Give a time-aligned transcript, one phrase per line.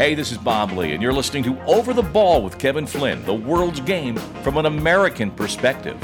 [0.00, 3.22] Hey, this is Bob Lee, and you're listening to Over the Ball with Kevin Flynn,
[3.26, 5.94] the world's game from an American perspective.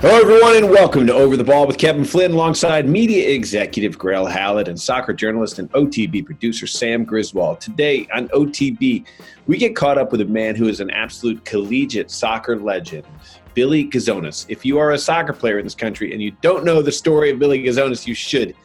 [0.00, 4.28] Hello, everyone, and welcome to Over the Ball with Kevin Flynn alongside media executive Grayle
[4.28, 7.60] Howlett and soccer journalist and OTB producer Sam Griswold.
[7.60, 9.06] Today on OTB,
[9.46, 13.06] we get caught up with a man who is an absolute collegiate soccer legend,
[13.54, 14.44] Billy Gazonas.
[14.48, 17.30] If you are a soccer player in this country and you don't know the story
[17.30, 18.56] of Billy Gazonas, you should.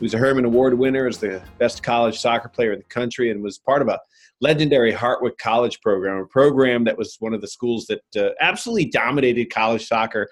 [0.00, 3.42] Was a Hermann Award winner as the best college soccer player in the country and
[3.42, 3.98] was part of a
[4.42, 8.90] legendary Hartwick College program, a program that was one of the schools that uh, absolutely
[8.90, 10.28] dominated college soccer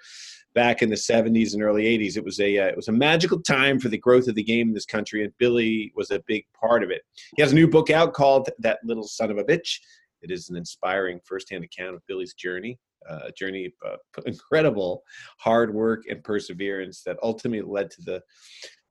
[0.54, 2.18] back in the 70s and early 80s.
[2.18, 4.68] It was a uh, it was a magical time for the growth of the game
[4.68, 7.00] in this country, and Billy was a big part of it.
[7.34, 9.78] He has a new book out called "That Little Son of a Bitch."
[10.20, 15.02] It is an inspiring firsthand account of Billy's journey, uh, journey of uh, incredible
[15.38, 18.22] hard work and perseverance that ultimately led to the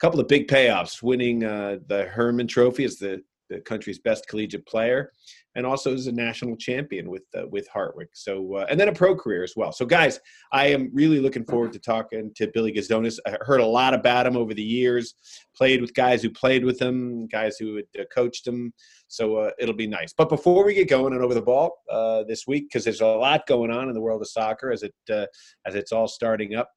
[0.04, 4.66] couple of big payoffs, winning uh, the Hermann Trophy as the, the country's best collegiate
[4.66, 5.14] player,
[5.56, 8.10] and also as a national champion with uh, with Hartwick.
[8.12, 9.72] So, uh, and then a pro career as well.
[9.72, 10.20] So, guys,
[10.52, 13.18] I am really looking forward to talking to Billy Gazonas.
[13.26, 15.14] I heard a lot about him over the years.
[15.56, 18.74] Played with guys who played with him, guys who had uh, coached him.
[19.08, 20.12] So uh, it'll be nice.
[20.12, 23.08] But before we get going and over the ball uh, this week, because there's a
[23.08, 26.70] lot going on in the world of soccer as it as it's all starting up.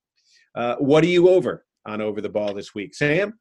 [0.78, 1.65] what are you over?
[1.86, 2.94] On over the ball this week.
[2.94, 3.38] Sam?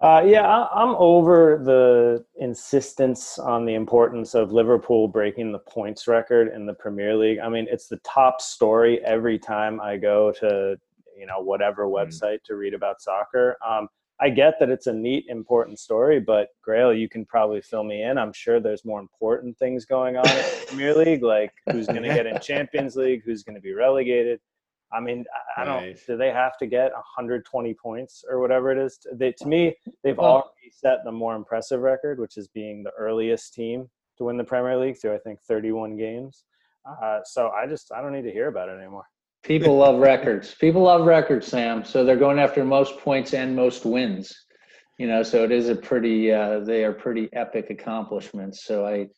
[0.00, 6.52] Uh, yeah, I'm over the insistence on the importance of Liverpool breaking the points record
[6.52, 7.38] in the Premier League.
[7.38, 10.76] I mean, it's the top story every time I go to
[11.16, 11.94] you know whatever mm-hmm.
[11.94, 12.44] website mm.
[12.46, 13.56] to read about soccer.
[13.66, 13.88] Um,
[14.20, 18.02] I get that it's a neat, important story, but Grayle, you can probably fill me
[18.02, 18.18] in.
[18.18, 22.02] I'm sure there's more important things going on in the Premier League, like who's going
[22.02, 24.40] to get in Champions League, who's going to be relegated.
[24.92, 25.24] I mean,
[25.56, 25.82] I don't.
[25.82, 26.00] Right.
[26.06, 28.98] Do they have to get 120 points or whatever it is?
[29.12, 32.92] They, to me, they've well, already set the more impressive record, which is being the
[32.98, 33.88] earliest team
[34.18, 36.44] to win the Premier League through I think 31 games.
[37.02, 39.04] Uh, so I just I don't need to hear about it anymore.
[39.42, 40.54] People love records.
[40.54, 41.84] People love records, Sam.
[41.84, 44.32] So they're going after most points and most wins.
[44.98, 46.32] You know, so it is a pretty.
[46.32, 48.64] Uh, they are pretty epic accomplishments.
[48.64, 49.08] So I,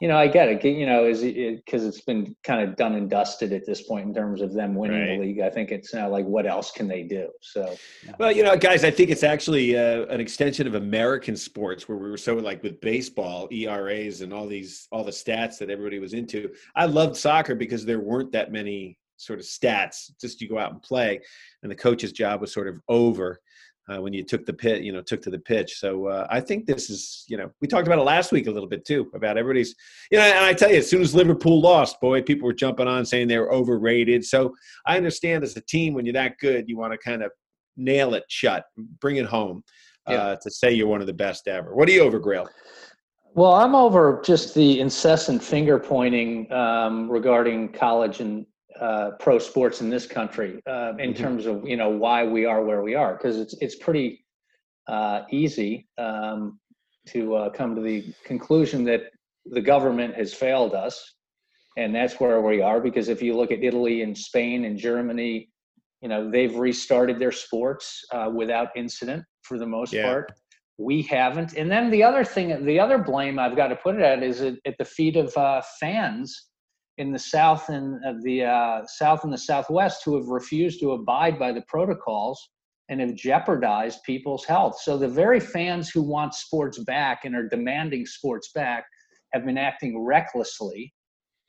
[0.00, 0.64] you know, I get it.
[0.64, 4.06] You know, is because it, has been kind of done and dusted at this point
[4.06, 5.18] in terms of them winning right.
[5.18, 5.40] the league.
[5.40, 7.30] I think it's now like, what else can they do?
[7.40, 7.74] So,
[8.18, 11.98] well, you know, guys, I think it's actually uh, an extension of American sports where
[11.98, 15.98] we were so like with baseball, ERAs, and all these all the stats that everybody
[15.98, 16.50] was into.
[16.76, 20.12] I loved soccer because there weren't that many sort of stats.
[20.20, 21.20] Just you go out and play,
[21.62, 23.40] and the coach's job was sort of over
[23.88, 25.78] uh, when you took the pit, you know, took to the pitch.
[25.78, 28.50] So uh, I think this is, you know, we talked about it last week a
[28.50, 29.74] little bit too about everybody's,
[30.10, 32.86] you know, and I tell you, as soon as Liverpool lost, boy, people were jumping
[32.86, 34.24] on saying they were overrated.
[34.24, 34.54] So
[34.86, 37.30] I understand as a team, when you're that good, you want to kind of
[37.76, 38.64] nail it shut,
[39.00, 39.62] bring it home
[40.06, 40.36] uh, yeah.
[40.42, 41.74] to say you're one of the best ever.
[41.74, 42.46] What are you over, Grayle?
[43.34, 48.44] Well, I'm over just the incessant finger pointing um, regarding college and
[48.80, 51.22] uh, pro sports in this country uh, in mm-hmm.
[51.22, 54.24] terms of you know why we are where we are because it's it's pretty
[54.88, 56.58] uh, easy um,
[57.06, 59.02] to uh, come to the conclusion that
[59.46, 61.14] the government has failed us
[61.76, 65.48] and that's where we are because if you look at Italy and Spain and Germany
[66.00, 70.04] you know they've restarted their sports uh, without incident for the most yeah.
[70.04, 70.32] part
[70.78, 74.02] we haven't and then the other thing the other blame I've got to put it
[74.02, 76.47] at is at, at the feet of uh, fans
[76.98, 80.92] in the south and uh, the uh, south and the southwest who have refused to
[80.92, 82.50] abide by the protocols
[82.88, 84.78] and have jeopardized people's health.
[84.80, 88.84] So the very fans who want sports back and are demanding sports back
[89.32, 90.92] have been acting recklessly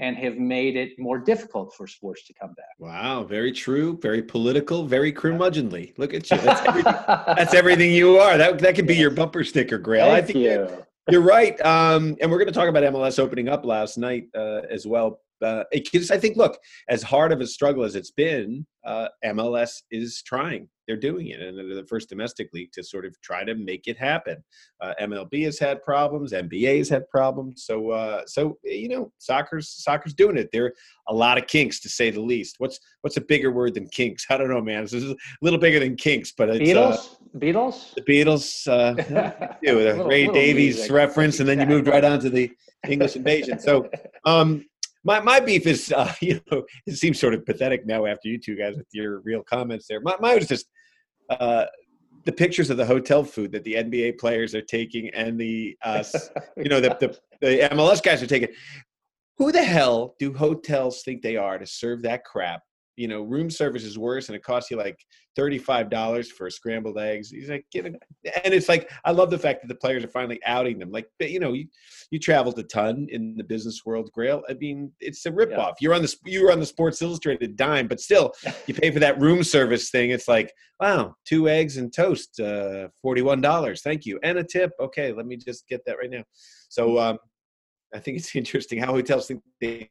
[0.02, 2.68] and have made it more difficult for sports to come back.
[2.78, 5.98] Wow, very true, very political, very curmudgeonly.
[5.98, 6.38] Look at you.
[6.44, 8.38] That's everything, that's everything you are.
[8.38, 10.06] That that could be your bumper sticker, Grayle.
[10.06, 10.44] Thank I think you.
[10.44, 11.60] You're, you're right.
[11.66, 15.20] Um, and we're going to talk about MLS opening up last night uh, as well
[15.42, 19.84] uh, it I think, look, as hard of a struggle as it's been, uh, MLS
[19.92, 20.68] is trying.
[20.88, 23.88] They're doing it, and they're the first domestic league to sort of try to make
[23.88, 24.44] it happen.
[24.81, 27.66] Uh, MLB has had problems, NBA has had problems.
[27.66, 30.50] So, uh, so you know, soccer's soccer's doing it.
[30.52, 30.74] There are
[31.10, 32.56] a lot of kinks, to say the least.
[32.58, 34.25] What's what's a bigger word than kinks?
[34.30, 34.84] I don't know, man.
[34.84, 37.18] This is a little bigger than kinks, but it's uh, Beatles.
[37.38, 37.94] Beatles.
[37.94, 38.68] The Beatles.
[38.68, 38.96] Uh,
[39.62, 40.92] yeah, with a little, Ray Davies music.
[40.92, 42.52] reference, and then you moved right on to the
[42.88, 43.60] English invasion.
[43.60, 43.90] So,
[44.25, 44.66] um,
[45.04, 48.38] my my beef is uh, you know it seems sort of pathetic now after you
[48.38, 50.01] two guys with your real comments there.
[50.01, 50.68] My mine was just
[51.30, 51.66] uh,
[52.25, 56.04] the pictures of the hotel food that the NBA players are taking and the uh,
[56.57, 58.50] you know the, the the MLS guys are taking.
[59.38, 62.62] Who the hell do hotels think they are to serve that crap?
[63.00, 65.00] You know, room service is worse, and it costs you like
[65.38, 67.30] thirty-five dollars for scrambled eggs.
[67.30, 67.96] He's like, get it,
[68.44, 70.92] and it's like, I love the fact that the players are finally outing them.
[70.92, 71.68] Like, you know, you
[72.12, 74.42] you traveled a ton in the business world, Grayle.
[74.50, 75.56] I mean, it's a ripoff.
[75.56, 75.74] Yeah.
[75.80, 78.34] You're on the you were on the Sports Illustrated dime, but still,
[78.68, 80.10] you pay for that room service thing.
[80.10, 80.51] It's like,
[80.81, 83.81] wow, two eggs and toast, uh, forty-one dollars.
[83.81, 84.72] Thank you, and a tip.
[84.78, 86.24] Okay, let me just get that right now.
[86.68, 87.00] So.
[87.00, 87.18] Um,
[87.92, 89.90] I think it's interesting how hotels think they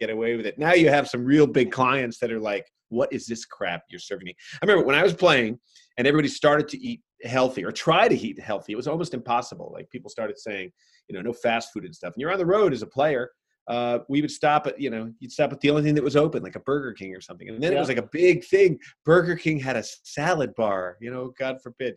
[0.00, 0.58] get away with it.
[0.58, 4.00] Now you have some real big clients that are like, "What is this crap you're
[4.00, 5.58] serving me?" I remember when I was playing,
[5.98, 8.72] and everybody started to eat healthy or try to eat healthy.
[8.72, 9.70] It was almost impossible.
[9.72, 10.72] Like people started saying,
[11.08, 12.14] you know, no fast food and stuff.
[12.14, 13.30] And you're on the road as a player.
[13.68, 16.16] Uh, we would stop at, you know, you'd stop at the only thing that was
[16.16, 17.48] open, like a Burger King or something.
[17.48, 17.78] And then yeah.
[17.78, 18.78] it was like a big thing.
[19.04, 21.96] Burger King had a salad bar, you know, God forbid.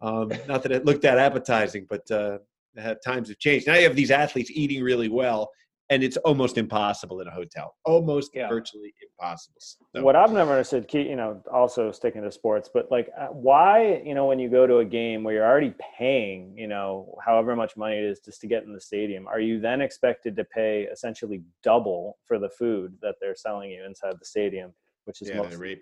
[0.00, 2.38] Um, not that it looked that appetizing, but uh,
[2.82, 3.66] uh, times have changed.
[3.66, 5.50] Now you have these athletes eating really well,
[5.94, 7.76] and it's almost impossible in a hotel.
[7.84, 8.48] Almost yeah.
[8.48, 9.60] virtually impossible.
[9.60, 10.02] So.
[10.02, 14.02] What I've never understood, Keith, you know, also sticking to sports, but like uh, why,
[14.04, 17.54] you know, when you go to a game where you're already paying, you know, however
[17.54, 20.44] much money it is just to get in the stadium, are you then expected to
[20.44, 24.72] pay essentially double for the food that they're selling you inside the stadium?
[25.04, 25.78] Which is yeah, mostly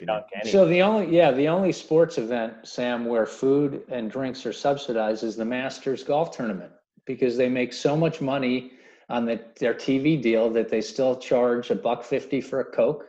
[0.51, 5.23] So the only yeah the only sports event Sam where food and drinks are subsidized
[5.23, 6.73] is the Masters golf tournament
[7.07, 8.73] because they make so much money
[9.09, 13.05] on the, their TV deal that they still charge a buck fifty for a Coke,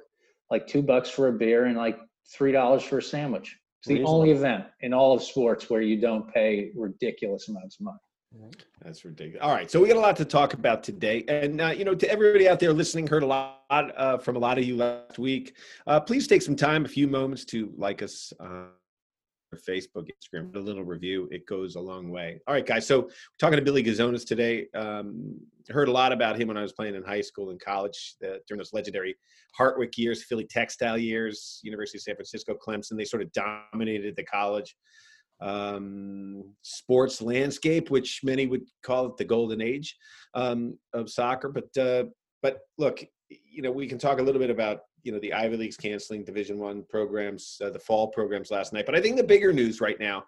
[0.50, 2.00] like two bucks for a beer, and like
[2.32, 3.58] three dollars for a sandwich.
[3.80, 7.86] It's the only event in all of sports where you don't pay ridiculous amounts of
[7.86, 7.98] money.
[8.82, 9.44] That's ridiculous.
[9.44, 11.94] All right, so we got a lot to talk about today, and uh, you know,
[11.96, 15.20] to everybody out there listening, heard a lot uh, from a lot of you last
[15.20, 15.56] week.
[15.86, 18.66] Uh, please take some time, a few moments, to like us uh,
[19.58, 21.28] Facebook, Instagram, a little review.
[21.32, 22.40] It goes a long way.
[22.48, 22.88] All right, guys.
[22.88, 23.10] So
[23.40, 24.68] talking to Billy Gazonas today.
[24.76, 25.40] Um,
[25.70, 28.38] heard a lot about him when I was playing in high school and college uh,
[28.48, 29.16] during those legendary
[29.58, 32.98] Hartwick years, Philly textile years, University of San Francisco, Clemson.
[32.98, 34.76] They sort of dominated the college
[35.42, 39.96] um, sports landscape, which many would call it the golden age
[40.34, 41.50] um, of soccer.
[41.50, 42.06] But uh,
[42.42, 45.58] but look, you know, we can talk a little bit about you know the Ivy
[45.58, 48.86] League's canceling Division One programs, uh, the fall programs last night.
[48.86, 50.26] But I think the bigger news right now,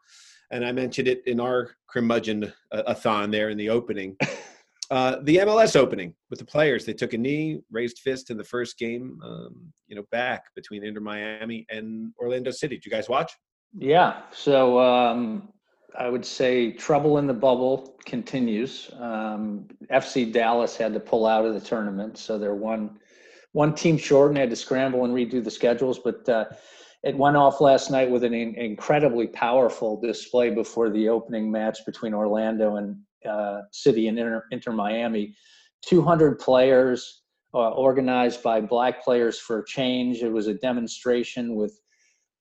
[0.51, 4.17] and I mentioned it in our curmudgeon uh, a thon there in the opening,
[4.91, 6.85] uh, the MLS opening with the players.
[6.85, 10.83] They took a knee, raised fist in the first game, um, you know, back between
[10.83, 12.75] Inter Miami and Orlando City.
[12.75, 13.31] Did you guys watch?
[13.77, 14.21] Yeah.
[14.31, 15.49] So um,
[15.97, 18.91] I would say trouble in the bubble continues.
[18.99, 22.99] Um, FC Dallas had to pull out of the tournament, so they're one
[23.55, 25.97] one team short and had to scramble and redo the schedules.
[25.97, 26.43] But uh,
[27.03, 31.79] it went off last night with an in- incredibly powerful display before the opening match
[31.85, 35.33] between Orlando and uh, City and Inter, Inter Miami.
[35.85, 37.21] 200 players
[37.53, 40.21] uh, organized by Black Players for Change.
[40.21, 41.79] It was a demonstration with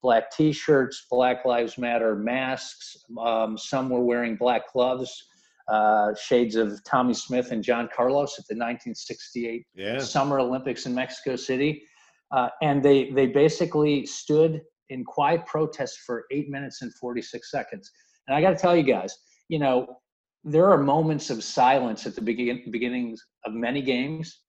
[0.02, 2.96] black T-shirts, Black Lives Matter masks.
[3.24, 5.24] Um, some were wearing black gloves
[5.68, 9.98] uh, shades of Tommie Smith and John Carlos at the 1968 yeah.
[9.98, 11.82] Summer Olympics in Mexico City.
[12.30, 17.90] Uh, and they, they basically stood in quiet protest for eight minutes and 46 seconds.
[18.26, 19.16] And I got to tell you guys,
[19.48, 19.98] you know,
[20.42, 24.40] there are moments of silence at the begin, beginnings of many games.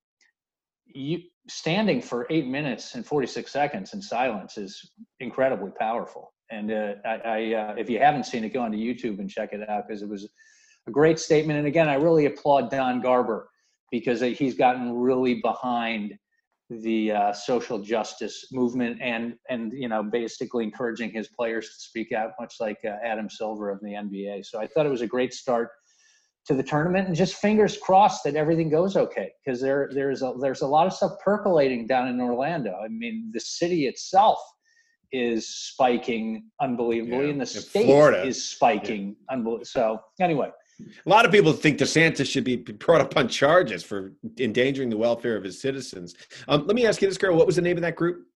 [0.86, 6.34] You standing for eight minutes and 46 seconds in silence is incredibly powerful.
[6.52, 9.54] And uh, I, I uh, if you haven't seen it, go onto YouTube and check
[9.54, 10.28] it out because it was
[10.88, 11.58] a great statement.
[11.58, 13.50] And again, I really applaud Don Garber
[13.92, 16.18] because he's gotten really behind
[16.70, 22.12] the uh, social justice movement and and you know basically encouraging his players to speak
[22.12, 24.46] out, much like uh, Adam Silver of the NBA.
[24.46, 25.70] So I thought it was a great start
[26.48, 30.34] to the tournament, and just fingers crossed that everything goes okay because there there's a
[30.42, 32.76] there's a lot of stuff percolating down in Orlando.
[32.84, 34.40] I mean, the city itself
[35.12, 37.32] is spiking unbelievably, yeah.
[37.32, 38.26] and the state Florida.
[38.26, 39.36] is spiking yeah.
[39.36, 39.66] unbelievably.
[39.66, 44.14] So anyway, a lot of people think DeSantis should be brought up on charges for
[44.40, 46.16] endangering the welfare of his citizens.
[46.48, 47.36] Um, let me ask you this, girl.
[47.36, 48.28] What was the name of that group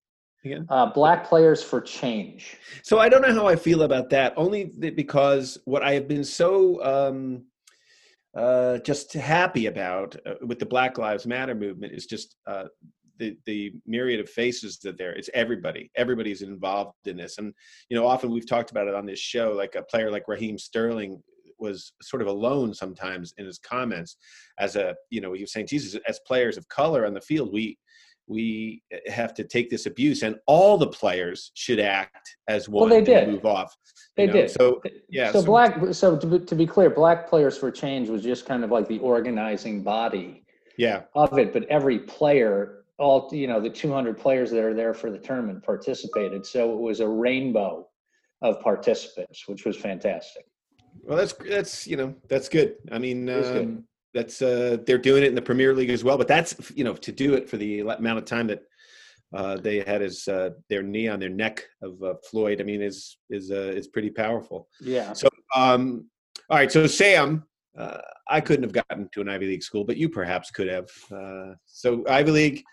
[0.46, 0.66] again?
[0.70, 2.58] Uh, Black Players for Change.
[2.84, 6.24] So I don't know how I feel about that, only because what I have been
[6.24, 7.44] so um,
[8.36, 12.66] uh, just happy about uh, with the Black Lives Matter movement is just uh,
[13.18, 17.54] the the myriad of faces that there it's everybody everybody's involved in this and
[17.90, 20.58] you know often we've talked about it on this show like a player like raheem
[20.58, 21.22] sterling
[21.60, 24.18] was sort of alone sometimes in his comments
[24.60, 27.52] as a you know he was saying jesus as players of color on the field
[27.54, 27.78] we
[28.28, 32.70] we eh, eh, have to take this abuse and all the players should act as
[32.70, 33.28] one well, they did.
[33.28, 33.76] move off
[34.16, 34.34] they know?
[34.34, 37.72] did so yeah so, so black so to be, to be clear black players for
[37.72, 40.44] change was just kind of like the organizing body
[40.78, 44.94] yeah of it but every player all you know the 200 players that are there
[44.94, 47.88] for the tournament participated so it was a rainbow
[48.42, 50.46] of participants which was fantastic
[51.04, 53.84] well that's that's you know that's good i mean um, good.
[54.14, 56.94] that's uh they're doing it in the premier league as well but that's you know
[56.94, 58.62] to do it for the amount of time that
[59.34, 62.62] uh, they had his uh, their knee on their neck of uh, Floyd.
[62.62, 64.68] I mean, is is uh, is pretty powerful.
[64.82, 65.14] Yeah.
[65.14, 66.06] So, um,
[66.50, 66.72] all right.
[66.72, 67.44] So, Sam,
[67.78, 70.90] uh, I couldn't have gotten to an Ivy League school, but you perhaps could have.
[71.12, 72.64] Uh, so, Ivy League,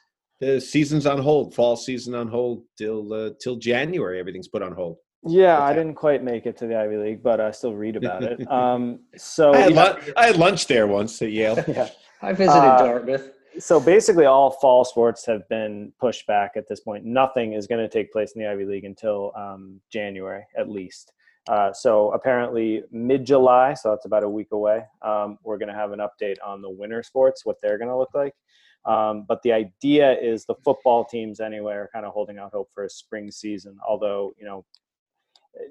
[0.41, 1.55] the season's on hold.
[1.55, 4.19] Fall season on hold till uh, till January.
[4.19, 4.97] Everything's put on hold.
[5.29, 8.23] Yeah, I didn't quite make it to the Ivy League, but I still read about
[8.23, 8.41] it.
[8.51, 11.63] Um, so I had, yeah, lun- I had lunch there once at Yale.
[11.69, 11.89] yeah.
[12.23, 13.31] I visited Uh, Dartmouth.
[13.59, 17.05] So basically, all fall sports have been pushed back at this point.
[17.05, 21.13] Nothing is going to take place in the Ivy League until um, January, at least.
[21.49, 24.83] Uh, so apparently, mid-July, so that's about a week away.
[25.03, 27.97] Um, we're going to have an update on the winter sports, what they're going to
[27.97, 28.35] look like.
[28.85, 32.69] Um, but the idea is the football teams, anyway, are kind of holding out hope
[32.75, 33.79] for a spring season.
[33.89, 34.65] Although, you know,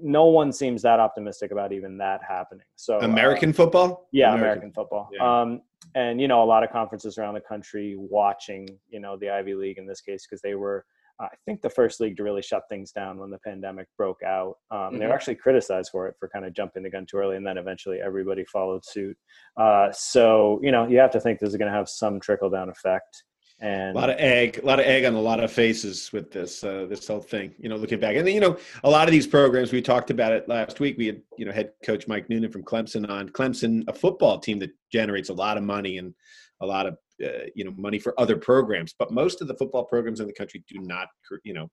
[0.02, 2.66] no one seems that optimistic about even that happening.
[2.76, 4.08] So uh, American football.
[4.12, 5.10] yeah, American, football.
[5.14, 5.42] Yeah.
[5.42, 5.62] Um,
[5.94, 9.54] and you know, a lot of conferences around the country watching, you know, the Ivy
[9.54, 10.86] League in this case because they were,
[11.20, 14.24] uh, I think, the first league to really shut things down when the pandemic broke
[14.24, 14.56] out.
[14.72, 15.16] Um, They were Mhm.
[15.16, 18.02] actually criticized for it for kind of jumping the gun too early, and then eventually
[18.02, 19.16] everybody followed suit.
[19.56, 22.50] Uh, so you know, you have to think this is going to have some trickle
[22.50, 23.24] down effect.
[23.62, 26.30] And A lot of egg, a lot of egg on a lot of faces with
[26.30, 27.54] this uh, this whole thing.
[27.58, 30.12] You know, looking back, and then, you know, a lot of these programs we talked
[30.12, 30.98] about it last week.
[30.98, 34.60] We had you know head coach Mike Noonan from Clemson on Clemson, a football team
[34.60, 36.14] that generates a lot of money and
[36.62, 38.94] a lot of uh, you know money for other programs.
[38.98, 41.08] But most of the football programs in the country do not,
[41.46, 41.70] you know,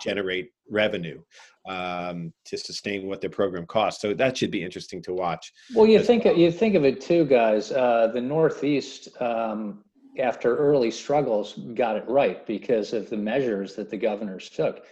[0.00, 1.20] generate revenue
[1.68, 4.00] um, to sustain what their program costs.
[4.00, 5.52] So that should be interesting to watch.
[5.74, 7.72] Well, you as think you think of it too, guys.
[7.72, 9.84] Uh, the Northeast, um,
[10.18, 14.84] after early struggles, got it right because of the measures that the governors took.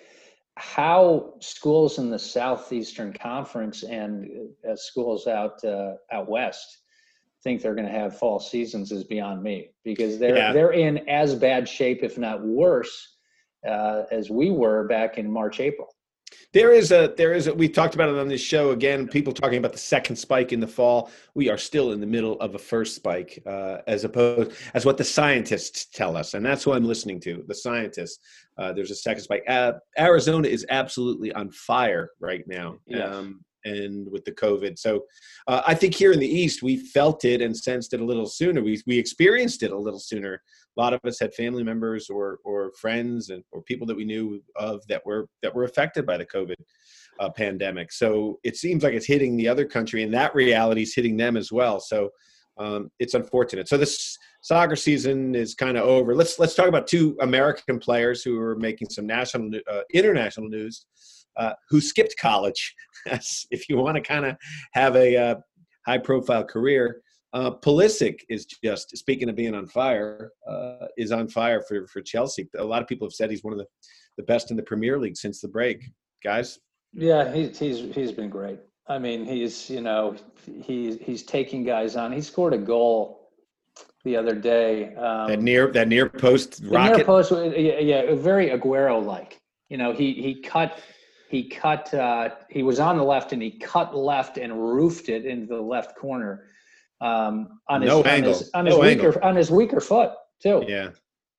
[0.56, 6.78] How schools in the Southeastern Conference and uh, schools out uh, out west
[7.47, 10.52] think they're going to have fall seasons is beyond me because they're Yeah.
[10.52, 13.16] they're in as bad shape, if not worse,
[13.64, 15.96] uh, as we were back in March, April.
[16.53, 19.09] There is a there is a we talked about it on this show again.
[19.09, 21.11] People talking about the second spike in the fall.
[21.35, 24.97] We are still in the middle of a first spike, uh, as opposed as what
[24.97, 27.45] the scientists tell us, and that's what I'm listening to.
[27.47, 28.19] The scientists.
[28.59, 29.43] Uh, there's a second spike.
[29.49, 33.12] Uh, Arizona is absolutely on fire right now, Yes.
[33.12, 34.78] um, and with the COVID.
[34.78, 35.04] So
[35.46, 38.26] uh, I think here in the East we felt it and sensed it a little
[38.26, 38.62] sooner.
[38.62, 40.42] We we experienced it a little sooner
[40.76, 44.04] a lot of us had family members or or friends and or people that we
[44.04, 46.56] knew of that were that were affected by the COVID
[47.20, 47.92] uh, pandemic.
[47.92, 51.37] So it seems like it's hitting the other country, and that reality is hitting them
[51.37, 51.80] as well.
[51.80, 52.11] So
[52.58, 53.68] um, it's unfortunate.
[53.68, 56.14] So this soccer season is kind of over.
[56.14, 60.87] Let's let's talk about two American players who are making some national uh, international news.
[61.37, 62.75] Uh, who skipped college?
[63.07, 64.37] if you want to kind of
[64.73, 65.35] have a uh,
[65.87, 67.02] high profile career,
[67.33, 70.31] uh, Pulisic is just speaking of being on fire.
[70.49, 72.49] Uh, is on fire for for Chelsea.
[72.57, 73.66] A lot of people have said he's one of the
[74.16, 75.85] the best in the Premier League since the break.
[76.25, 76.59] Guys,
[76.93, 78.61] Yeah, he's he's he's been great.
[78.88, 80.16] I mean, he's you know
[80.62, 82.12] he's he's taking guys on.
[82.12, 83.31] He scored a goal
[84.05, 84.95] the other day.
[84.95, 86.97] Um, that near that near post rocket.
[86.97, 89.40] near post, yeah, yeah, very Aguero like.
[89.69, 90.81] You know, he he cut
[91.28, 95.26] he cut uh, he was on the left and he cut left and roofed it
[95.26, 96.45] into the left corner
[97.00, 98.33] um, on his No on angle.
[98.33, 99.21] his, on his No weaker angle.
[99.25, 100.64] on his weaker foot too.
[100.68, 100.90] yeah,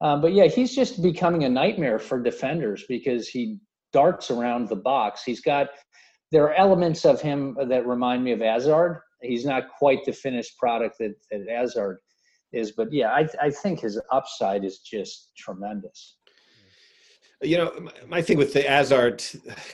[0.01, 3.59] Um, but yeah, he's just becoming a nightmare for defenders because he
[3.93, 5.23] darts around the box.
[5.23, 5.67] He's got
[6.31, 9.01] there are elements of him that remind me of Hazard.
[9.21, 11.99] He's not quite the finished product that, that Hazard
[12.51, 16.16] is, but yeah, I, I think his upside is just tremendous.
[17.41, 19.23] You know, my, thing with the Hazard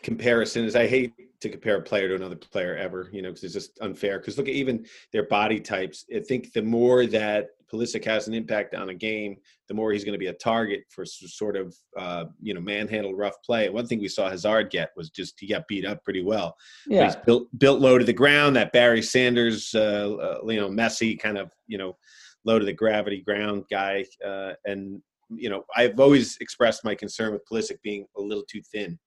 [0.01, 3.10] comparison is I hate to compare a player to another player ever.
[3.13, 4.20] You know, because it's just unfair.
[4.20, 6.05] Because look at even their body types.
[6.13, 10.03] I think the more that Pulisic has an impact on a game, the more he's
[10.03, 13.70] going to be a target for sort of uh, you know manhandled rough play.
[13.70, 16.55] One thing we saw Hazard get was just he got beat up pretty well.
[16.86, 18.55] But Yeah, he's built built low to the ground.
[18.55, 21.98] That Barry Sanders, uh, uh, you know, messy kind of you know
[22.46, 24.05] low to the gravity ground guy.
[24.25, 25.01] Uh, and
[25.38, 28.98] you know, I've always expressed my concern with Pulisic being a little too thin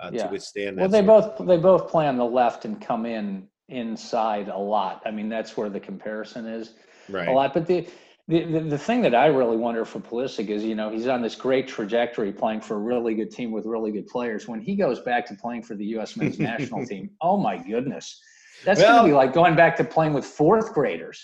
[0.00, 0.26] uh, Yeah.
[0.26, 0.82] to withstand that.
[0.82, 1.06] well, they of-
[1.38, 5.02] both they both play on the left and come in inside a lot.
[5.06, 6.74] I mean, that's where the comparison is.
[7.08, 7.28] right.
[7.28, 7.52] a lot.
[7.54, 7.86] But the,
[8.28, 11.22] the the the thing that I really wonder for Pulisic is, you know, he's on
[11.22, 14.46] this great trajectory playing for a really good team with really good players.
[14.48, 16.16] When he goes back to playing for the U.S.
[16.16, 18.20] men's national team, oh my goodness,
[18.64, 21.22] that's Well- going to be like going back to playing with fourth graders.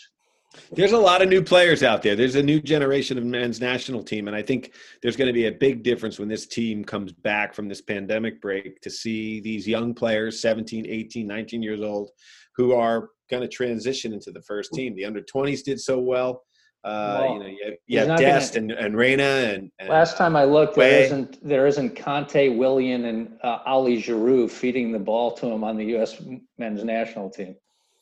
[0.72, 2.16] There's a lot of new players out there.
[2.16, 5.46] There's a new generation of men's national team, and I think there's going to be
[5.46, 9.66] a big difference when this team comes back from this pandemic break to see these
[9.66, 12.10] young players, 17, 18, 19 years old,
[12.56, 14.94] who are going to transition into the first team.
[14.94, 16.42] The under 20s did so well.
[16.84, 19.88] Uh, well, you know, you have, you have Dest gonna, and, and Reyna and, and,
[19.88, 24.90] last time I looked, there isn't there isn't Kanté, Willian, and uh, Ali Giroud feeding
[24.90, 26.20] the ball to him on the U.S.
[26.58, 27.54] men's national team.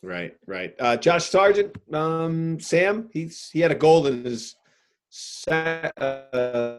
[0.02, 0.75] Right, right.
[0.78, 4.57] Uh, Josh Sargent, um, Sam, he's he had a goal in his
[5.47, 5.90] uh,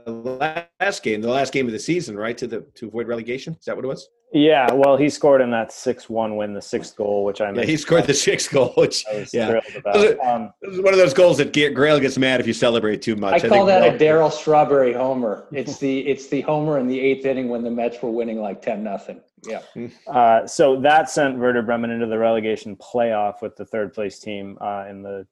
[0.08, 2.38] last game, the last game of the season, right?
[2.38, 3.56] To the to avoid relegation.
[3.60, 4.10] Is that what it was?
[4.34, 7.76] Yeah, well, he scored in that six-one win, the sixth goal, which I yeah, he
[7.76, 9.48] scored the sixth goal, which I was yeah.
[9.48, 9.96] thrilled about.
[9.98, 12.54] It was, um, it was one of those goals that Grayle gets mad if you
[12.54, 13.44] celebrate too much.
[13.44, 15.48] I, I call that a Darryl Strawberry homer.
[15.62, 18.62] It's the it's the homer in the eighth inning when the Mets were winning like
[18.62, 19.22] ten nothing.
[19.44, 19.62] Yeah.
[20.08, 24.58] Uh, so that sent Werder Bremen into the relegation playoff with the third place team
[24.62, 25.28] uh, in the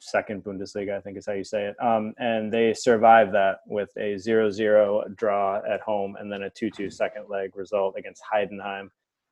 [0.00, 1.76] second Bundesliga, I think is how you say it.
[1.82, 6.50] Um, and they survived that with a 0 0 draw at home and then a
[6.50, 8.88] 2 2 second leg result against Heidenheim.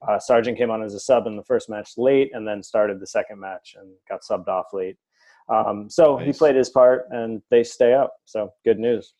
[0.07, 2.99] Uh, Sargent came on as a sub in the first match late and then started
[3.01, 4.97] the second match and got subbed off late.
[5.49, 6.27] Um, so nice.
[6.27, 8.15] he played his part and they stay up.
[8.25, 9.15] So good news.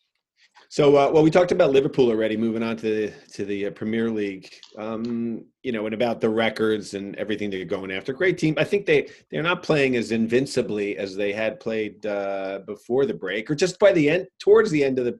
[0.73, 2.35] So, uh, well, we talked about Liverpool already.
[2.35, 6.31] Moving on to the, to the uh, Premier League, um, you know, and about the
[6.31, 8.11] records and everything they're going after.
[8.11, 8.55] Great team.
[8.57, 13.13] I think they they're not playing as invincibly as they had played uh, before the
[13.13, 15.19] break, or just by the end, towards the end of the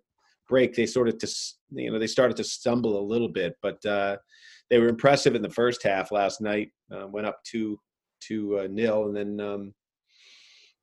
[0.49, 1.27] break, they sort of to
[1.69, 4.17] you know they started to stumble a little bit, but uh,
[4.71, 6.71] they were impressive in the first half last night.
[6.91, 7.77] Uh, went up two
[8.21, 9.39] two uh, nil, and then.
[9.39, 9.73] Um,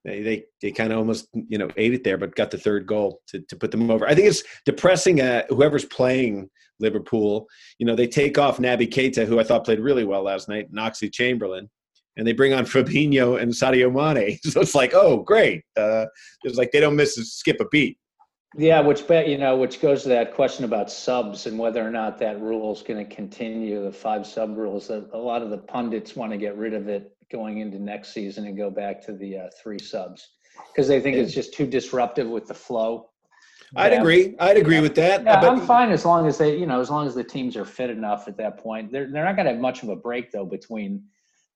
[0.04, 2.86] they they, they kind of almost you know ate it there, but got the third
[2.86, 4.06] goal to, to put them over.
[4.06, 5.20] I think it's depressing.
[5.20, 6.48] Uh, whoever's playing
[6.80, 7.46] Liverpool,
[7.78, 10.68] you know, they take off Naby Keita, who I thought played really well last night,
[10.72, 11.68] and Chamberlain,
[12.16, 14.38] and they bring on Fabinho and Sadio Mane.
[14.44, 15.62] So it's like, oh, great!
[15.76, 16.06] Uh,
[16.44, 17.98] it's like they don't miss a, skip a beat.
[18.56, 21.90] Yeah, which bet you know, which goes to that question about subs and whether or
[21.90, 23.84] not that rule is going to continue.
[23.84, 24.90] The five sub rules.
[24.90, 28.46] A lot of the pundits want to get rid of it going into next season
[28.46, 30.30] and go back to the uh, three subs
[30.68, 33.10] because they think it's just too disruptive with the flow.
[33.76, 34.00] I'd yeah.
[34.00, 34.34] agree.
[34.40, 35.22] I'd agree with that.
[35.22, 37.56] Yeah, but, I'm fine as long as they, you know, as long as the teams
[37.56, 38.90] are fit enough at that point.
[38.90, 41.04] They're they're not going to have much of a break though between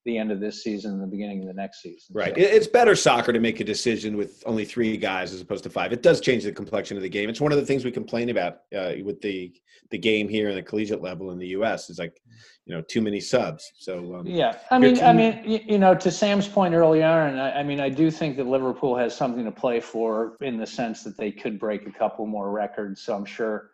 [0.05, 2.15] the end of this season and the beginning of the next season.
[2.15, 2.35] Right.
[2.35, 2.43] So.
[2.43, 5.93] It's better soccer to make a decision with only three guys as opposed to five.
[5.93, 7.31] It does change the complexion of the game.
[7.31, 9.53] It's one of the things we complain about uh, with the
[9.91, 11.91] the game here in the collegiate level in the U.S.
[11.91, 12.19] is like,
[12.65, 13.71] you know, too many subs.
[13.77, 17.51] So um, yeah, I mean, I mean, you know, to Sam's point earlier, and I,
[17.53, 21.03] I mean, I do think that Liverpool has something to play for in the sense
[21.05, 23.03] that they could break a couple more records.
[23.03, 23.71] So I'm sure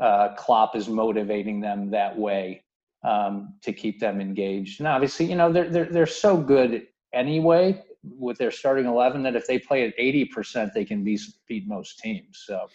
[0.00, 2.62] uh, Klopp is motivating them that way
[3.02, 4.80] um, to keep them engaged.
[4.80, 9.36] And obviously, you know, they're, they're, they're so good anyway with their starting 11 that
[9.36, 12.44] if they play at 80%, they can beat, beat most teams.
[12.46, 12.68] So,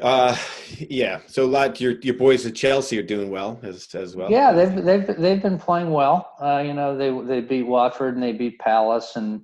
[0.00, 0.36] uh,
[0.78, 1.20] yeah.
[1.26, 4.30] So a lot, your, your boys at Chelsea are doing well as, as well.
[4.30, 4.52] Yeah.
[4.52, 6.34] They've, they've, they've been playing well.
[6.40, 9.42] Uh, you know, they, they beat Watford and they beat Palace and,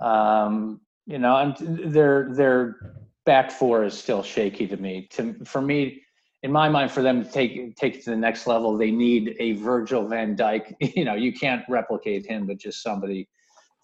[0.00, 5.08] um, you know, and their, their back four is still shaky to me.
[5.12, 6.01] To, for me,
[6.42, 9.36] in my mind, for them to take take it to the next level, they need
[9.38, 10.74] a Virgil Van Dijk.
[10.96, 13.28] You know, you can't replicate him, but just somebody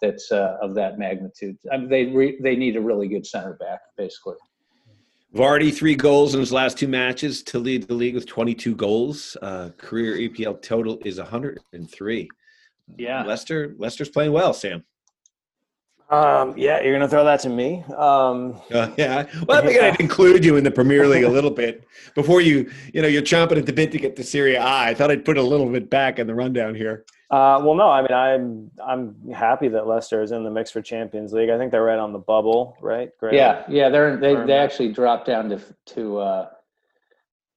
[0.02, 1.56] that's uh, of that magnitude.
[1.72, 4.36] I mean, they re- they need a really good center back, basically.
[5.34, 9.36] Vardy three goals in his last two matches to lead the league with 22 goals.
[9.42, 12.28] Uh, career EPL total is 103.
[12.96, 14.84] Yeah, Leicester Leicester's playing well, Sam.
[16.10, 17.84] Um, yeah, you're gonna throw that to me.
[17.94, 21.50] Um, uh, yeah, well, I think I'd include you in the Premier League a little
[21.50, 24.62] bit before you, you know, you're chomping at the bit to get to Serie A.
[24.62, 27.04] I thought I'd put a little bit back in the rundown here.
[27.30, 30.80] Uh, well, no, I mean, I'm I'm happy that Leicester is in the mix for
[30.80, 31.50] Champions League.
[31.50, 33.10] I think they're right on the bubble, right?
[33.18, 33.34] Great.
[33.34, 35.60] Yeah, yeah, they're they they actually dropped down to
[35.94, 36.48] to uh,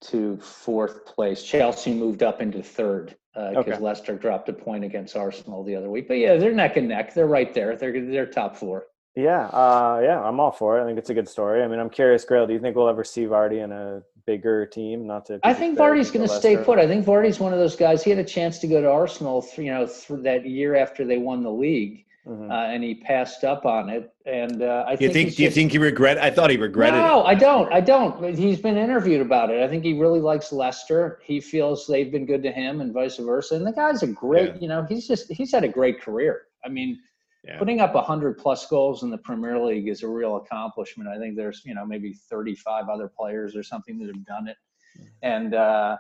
[0.02, 1.42] to fourth place.
[1.42, 3.78] Chelsea moved up into third because uh, okay.
[3.78, 6.08] Leicester dropped a point against Arsenal the other week.
[6.08, 7.14] But yeah, they're neck and neck.
[7.14, 7.76] They're right there.
[7.76, 8.88] They're they're top four.
[9.16, 10.84] Yeah, uh, yeah, I'm all for it.
[10.84, 11.64] I think it's a good story.
[11.64, 12.48] I mean, I'm curious, Grayle.
[12.48, 15.06] Do you think we'll ever see Vardy in a bigger team?
[15.06, 15.40] Not to.
[15.44, 16.80] I think Vardy's going to stay put.
[16.80, 18.04] I think Vardy's one of those guys.
[18.04, 21.44] He had a chance to go to Arsenal, you know, that year after they won
[21.44, 22.52] the league mm-hmm.
[22.52, 24.14] uh, and he passed up on it.
[24.26, 26.18] And uh, I you think, think do you think he regret?
[26.18, 27.00] I thought he regretted.
[27.00, 27.26] No, it.
[27.26, 27.72] I don't.
[27.72, 28.36] I don't.
[28.36, 29.64] He's been interviewed about it.
[29.64, 31.20] I think he really likes Leicester.
[31.24, 33.56] He feels they've been good to him, and vice versa.
[33.56, 34.56] And the guy's a great.
[34.56, 34.62] Yeah.
[34.62, 36.44] You know, he's just he's had a great career.
[36.66, 37.00] I mean.
[37.44, 37.58] Yeah.
[37.58, 41.10] Putting up 100 plus goals in the Premier League is a real accomplishment.
[41.10, 44.58] I think there's, you know, maybe 35 other players or something that have done it.
[44.96, 45.08] Mm-hmm.
[45.24, 45.98] And uh,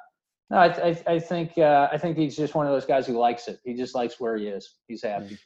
[0.51, 3.17] no, I, I, I think uh, I think he's just one of those guys who
[3.17, 3.59] likes it.
[3.63, 4.75] He just likes where he is.
[4.87, 5.37] He's happy.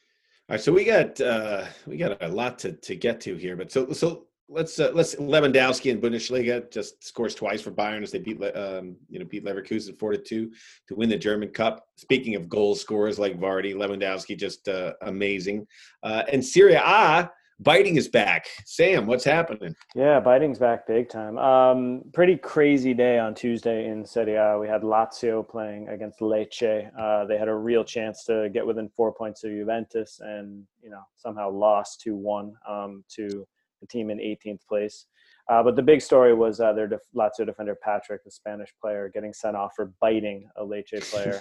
[0.48, 3.72] Right, so we got uh, we got a lot to, to get to here, but
[3.72, 8.20] so so let's uh, let's Lewandowski and Bundesliga just scores twice for Bayern as they
[8.20, 10.52] beat um, you know beat Leverkusen four to two
[10.88, 11.88] to win the German Cup.
[11.96, 15.66] Speaking of goal scorers like Vardy, Lewandowski just uh, amazing.
[16.04, 18.48] Uh, and Serie A biting is back.
[18.66, 19.76] Sam, what's happening?
[19.96, 21.38] Yeah, biting's back big time.
[21.38, 24.58] Um, pretty crazy day on Tuesday in Serie A.
[24.60, 26.90] We had Lazio playing against Lecce.
[27.00, 30.90] Uh, they had a real chance to get within four points of Juventus, and you
[30.90, 33.48] know somehow lost two one um, to
[33.82, 35.06] the team in 18th place.
[35.48, 39.12] Uh, but the big story was uh, their def- Lazio defender Patrick, the Spanish player,
[39.14, 41.40] getting sent off for biting a Lecce player.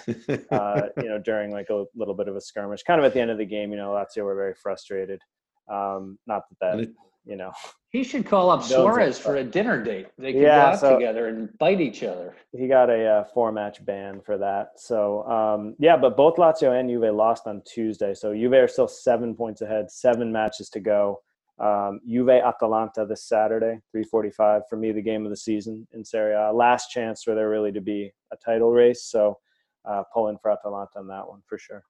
[0.51, 3.19] uh, you know, during like a little bit of a skirmish, kind of at the
[3.19, 3.71] end of the game.
[3.71, 5.21] You know, Lazio were very frustrated.
[5.67, 6.93] Um, not that that
[7.25, 7.51] you know.
[7.89, 10.07] He should call up Suarez for a dinner date.
[10.17, 12.35] They can Yeah, go out so- together and bite each other.
[12.51, 14.71] He got a uh, four match ban for that.
[14.77, 18.13] So um, yeah, but both Lazio and Juve lost on Tuesday.
[18.13, 21.21] So Juve are still seven points ahead, seven matches to go.
[21.57, 26.33] Um, Juve Atalanta this Saturday, 3:45 for me, the game of the season in Serie
[26.35, 26.51] A.
[26.51, 29.03] Last chance for there really to be a title race.
[29.05, 29.37] So
[29.85, 31.81] uh, pulling for Atalanta on that one for sure.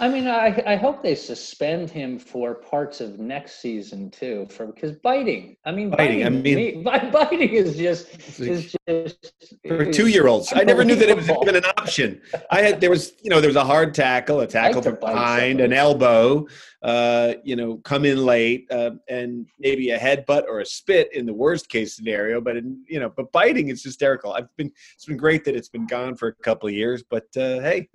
[0.00, 4.66] I mean, I, I hope they suspend him for parts of next season too, for
[4.66, 5.56] because biting.
[5.64, 9.18] I mean, Biting, I mean- me- biting is just is just
[9.66, 10.52] for two year olds.
[10.54, 12.20] I never knew that it was even an option.
[12.50, 15.60] I had there was you know there was a hard tackle, a tackle from behind,
[15.60, 16.46] an elbow,
[16.82, 21.26] uh, you know, come in late, uh, and maybe a headbutt or a spit in
[21.26, 22.40] the worst case scenario.
[22.40, 24.32] But in, you know, but biting is hysterical.
[24.32, 27.24] I've been it's been great that it's been gone for a couple of years, but
[27.36, 27.88] uh, hey,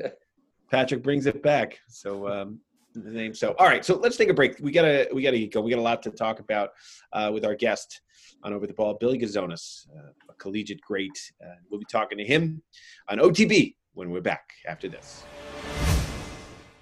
[0.69, 1.79] Patrick brings it back.
[1.87, 2.27] So.
[2.27, 2.59] Um,
[3.03, 3.33] the name.
[3.33, 3.85] So, all right.
[3.85, 4.57] So let's take a break.
[4.59, 5.61] We gotta, we gotta go.
[5.61, 6.71] We got a lot to talk about
[7.13, 8.01] uh, with our guest
[8.43, 11.11] on Over the Ball, Billy Gazonas, uh, a collegiate great.
[11.43, 12.61] Uh, we'll be talking to him
[13.09, 15.23] on OTB when we're back after this.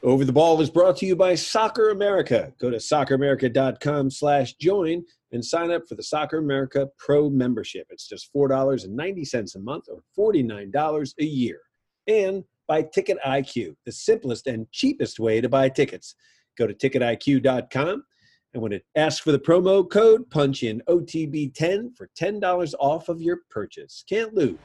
[0.03, 2.53] Over the Ball is brought to you by Soccer America.
[2.59, 7.87] Go to socceramerica.com slash join and sign up for the Soccer America Pro membership.
[7.89, 11.59] It's just $4.90 a month or $49 a year.
[12.07, 16.15] And by Ticket IQ, the simplest and cheapest way to buy tickets.
[16.57, 18.03] Go to ticketiq.com
[18.55, 23.21] and when it asks for the promo code, punch in OTB10 for $10 off of
[23.21, 24.05] your purchase.
[24.07, 24.57] Can't lose.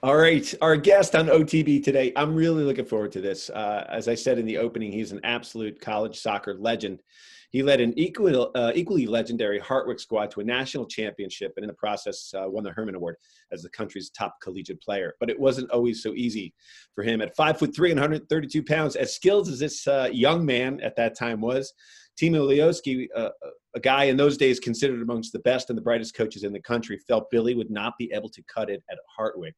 [0.00, 2.12] All right, our guest on OTB today.
[2.14, 3.50] I'm really looking forward to this.
[3.50, 7.02] Uh, as I said in the opening, he's an absolute college soccer legend.
[7.50, 11.66] He led an equal, uh, equally legendary Hartwick squad to a national championship, and in
[11.66, 13.16] the process, uh, won the Hermann Award
[13.50, 15.14] as the country's top collegiate player.
[15.18, 16.54] But it wasn't always so easy
[16.94, 17.20] for him.
[17.20, 20.94] At five foot three and 132 pounds, as skilled as this uh, young man at
[20.94, 21.72] that time was,
[22.20, 23.30] Timo Liekoski, uh,
[23.74, 26.62] a guy in those days considered amongst the best and the brightest coaches in the
[26.62, 29.54] country, felt Billy would not be able to cut it at Hartwick.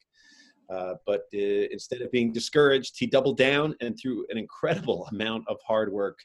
[0.72, 5.44] Uh, but uh, instead of being discouraged, he doubled down and through an incredible amount
[5.48, 6.18] of hard work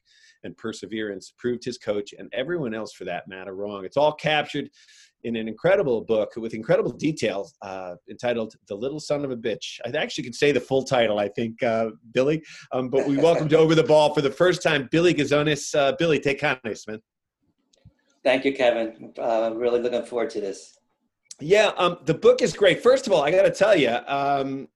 [0.44, 3.84] and perseverance, proved his coach and everyone else for that matter wrong.
[3.84, 4.70] It's all captured
[5.24, 9.80] in an incredible book with incredible details uh, entitled The Little Son of a Bitch.
[9.84, 12.44] I actually could say the full title, I think, uh, Billy.
[12.72, 15.74] Um, but we welcome to Over the Ball for the first time, Billy Gazonas.
[15.74, 17.02] Uh, Billy, take kindness, man.
[18.24, 19.14] Thank you, Kevin.
[19.18, 20.78] Uh, really looking forward to this.
[21.40, 22.82] Yeah, um, the book is great.
[22.82, 24.68] First of all, I got to tell you, um,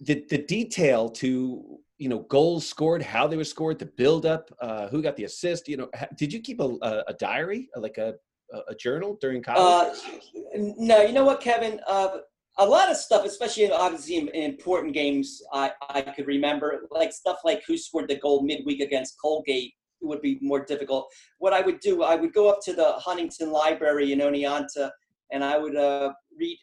[0.00, 4.50] the the detail to you know goals scored, how they were scored, the build up,
[4.60, 5.68] uh, who got the assist.
[5.68, 8.14] You know, did you keep a, a, diary, like a
[8.52, 9.98] a- a journal during college?
[10.34, 11.80] Uh, no, you know what, Kevin?
[11.86, 12.18] Uh,
[12.58, 16.86] a lot of stuff, especially in, obviously in, in important games, I, I could remember,
[16.90, 21.08] like stuff like who scored the goal midweek against Colgate would be more difficult.
[21.38, 24.90] What I would do, I would go up to the Huntington Library in Oneonta,
[25.30, 26.58] and I would uh, read,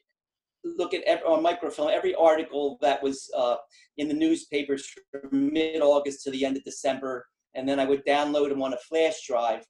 [0.64, 3.58] look at every, on microfilm every article that was uh,
[3.98, 8.50] in the newspapers from mid-August to the end of December, and then I would download
[8.50, 9.64] them on a flash drive.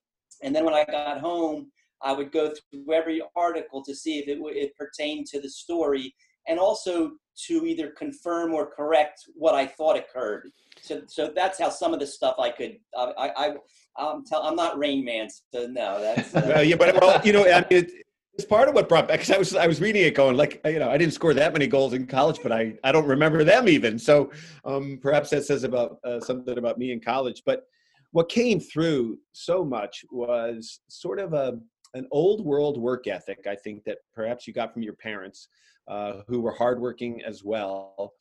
[0.43, 4.27] And then when I got home, I would go through every article to see if
[4.27, 6.13] it, it pertained to the story
[6.47, 7.12] and also
[7.47, 10.49] to either confirm or correct what I thought occurred.
[10.81, 12.77] So, so that's how some of the stuff I could.
[12.95, 13.55] I, I, I
[13.97, 16.36] I'm, tell, I'm not Rain Man, so no, that's.
[16.36, 18.04] Uh, yeah, but well, you know, I mean, it,
[18.37, 20.59] it's part of what brought back because I was I was reading it, going like,
[20.65, 23.43] you know, I didn't score that many goals in college, but I I don't remember
[23.43, 23.97] them even.
[23.97, 24.31] So
[24.65, 27.43] um, perhaps that says about uh, something about me in college.
[27.45, 27.63] But
[28.11, 31.59] what came through so much was sort of a
[31.93, 33.47] an old world work ethic.
[33.47, 35.47] I think that perhaps you got from your parents,
[35.87, 38.13] uh, who were hardworking as well.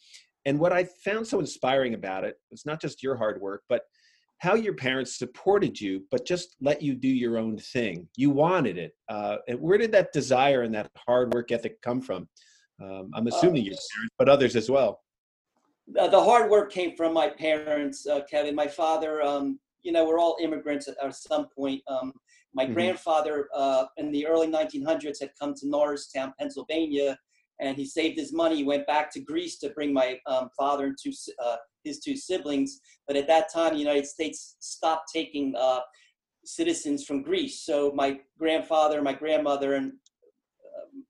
[0.46, 3.83] And what I found so inspiring about it was not just your hard work, but
[4.45, 8.07] how your parents supported you, but just let you do your own thing.
[8.15, 8.93] You wanted it.
[9.09, 12.29] Uh, and where did that desire and that hard work ethic come from?
[12.83, 15.01] Um, I'm assuming your parents, but others as well.
[15.99, 18.55] uh, the hard work came from my parents, uh, Kevin.
[18.55, 21.83] My father, um, you know, we're all immigrants at, at some point.
[21.89, 22.13] Um,
[22.55, 22.75] my Mhm.
[22.75, 27.19] grandfather uh, in the early 1900s had come to Norristown, Pennsylvania,
[27.61, 28.57] and he saved his money.
[28.57, 31.12] He went back to Greece to bring my um, father and two,
[31.43, 32.81] uh, his two siblings.
[33.07, 35.81] But at that time, the United States stopped taking uh,
[36.45, 37.64] citizens from Greece.
[37.64, 41.05] So my grandfather, my grandmother, and um,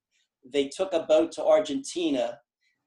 [0.53, 2.39] they took a boat to Argentina,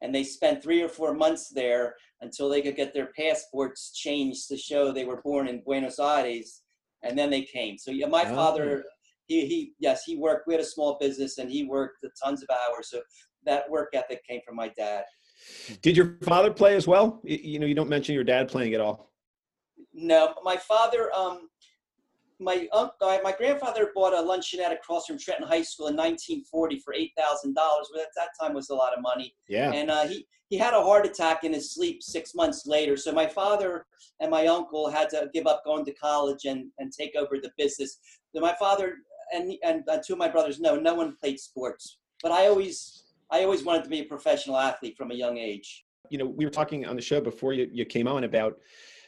[0.01, 4.47] and they spent three or four months there until they could get their passports changed
[4.47, 6.61] to show they were born in Buenos Aires,
[7.03, 7.77] and then they came.
[7.77, 8.35] So yeah, my Oh.
[8.35, 8.83] father,
[9.27, 10.47] he he yes, he worked.
[10.47, 12.89] We had a small business, and he worked tons of hours.
[12.89, 13.01] So
[13.47, 15.03] that work ethic came from my dad.
[15.81, 17.21] Did your father play as well?
[17.23, 19.11] You know, you don't mention your dad playing at all.
[19.93, 21.49] No, my father, um,
[22.39, 26.93] my uncle, my grandfather bought a luncheonette across from Trenton High School in 1940 for
[26.93, 29.33] eight thousand dollars, but at that time was a lot of money.
[29.47, 29.71] Yeah.
[29.71, 32.95] And uh, he he had a heart attack in his sleep six months later.
[32.95, 33.85] So my father
[34.19, 37.51] and my uncle had to give up going to college and and take over the
[37.57, 37.99] business.
[38.35, 38.95] So my father
[39.33, 43.06] and and uh, two of my brothers, no, no one played sports, but I always
[43.31, 45.85] I always wanted to be a professional athlete from a young age.
[46.09, 48.55] you know, we were talking on the show before you, you came on about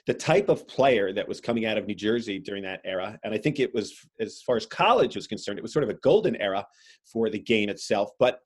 [0.08, 3.20] the type of player that was coming out of New Jersey during that era.
[3.24, 5.90] And I think it was, as far as college was concerned, it was sort of
[5.90, 6.66] a golden era
[7.06, 8.10] for the game itself.
[8.18, 8.40] But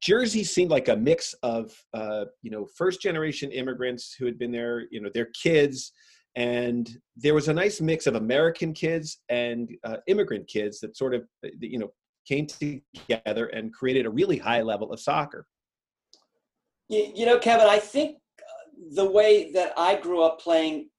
[0.00, 4.52] Jersey seemed like a mix of, uh, you know, first generation immigrants who had been
[4.52, 5.92] there, you know, their kids.
[6.36, 11.14] And there was a nice mix of American kids and uh, immigrant kids that sort
[11.14, 11.90] of, uh, you know,
[12.28, 15.46] came together and created a really high level of soccer.
[16.88, 20.90] You, you know, Kevin, I think uh, the way that I grew up playing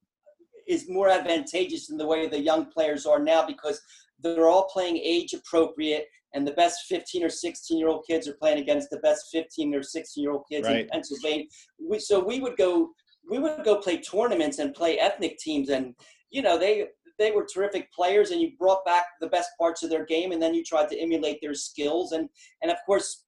[0.67, 3.81] is more advantageous than the way the young players are now because
[4.21, 8.33] they're all playing age appropriate and the best 15 or 16 year old kids are
[8.33, 11.45] playing against the best 15 or 16 year old kids in Pennsylvania.
[11.79, 12.91] We, so we would go
[13.29, 15.95] we would go play tournaments and play ethnic teams and
[16.29, 16.87] you know they
[17.19, 20.41] they were terrific players and you brought back the best parts of their game and
[20.41, 22.13] then you tried to emulate their skills.
[22.13, 22.29] And
[22.61, 23.25] and of course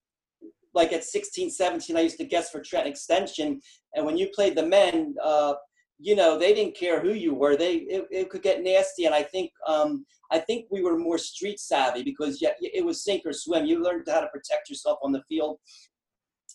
[0.74, 3.62] like at 16 17 i used to guess for trent extension.
[3.94, 5.54] And when you played the men uh,
[6.00, 7.56] you know they didn't care who you were.
[7.56, 9.06] They it, it could get nasty.
[9.06, 13.04] And i think um, i think we were more street savvy because yeah, it was
[13.04, 13.66] sink or swim.
[13.66, 15.60] You learned how to protect yourself on the field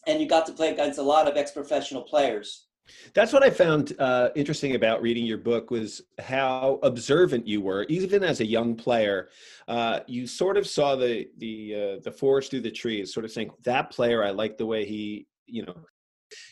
[0.07, 2.66] and you got to play against a lot of ex-professional players
[3.15, 7.85] That's what I found uh, interesting about reading your book was how observant you were,
[7.89, 9.29] even as a young player.
[9.69, 13.33] Uh, you sort of saw the the uh, the forest through the trees, sort of
[13.33, 14.23] saying that player.
[14.23, 15.77] I like the way he, you know,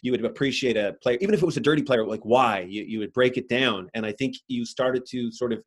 [0.03, 2.07] you would appreciate a player, even if it was a dirty player.
[2.07, 2.61] Like why?
[2.61, 5.63] You you would break it down, and I think you started to sort of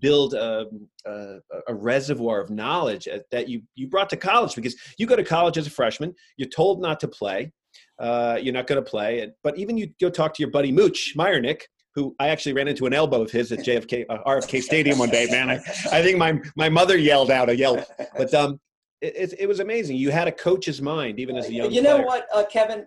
[0.00, 0.64] build a,
[1.04, 1.36] a,
[1.68, 5.58] a reservoir of knowledge that you you brought to college because you go to college
[5.58, 6.14] as a freshman.
[6.36, 7.52] You're told not to play
[8.00, 9.30] uh, you're not going to play.
[9.42, 11.62] But even you go talk to your buddy Mooch Myernick,
[11.94, 15.10] who I actually ran into an elbow of his at JFK uh, RFK Stadium one
[15.10, 15.26] day.
[15.30, 15.54] Man, I,
[15.92, 17.84] I think my my mother yelled out a yell.
[18.16, 18.58] But um,
[19.00, 19.96] it, it, it was amazing.
[19.96, 21.70] You had a coach's mind even as a young.
[21.70, 22.06] you know player.
[22.06, 22.86] what uh, kevin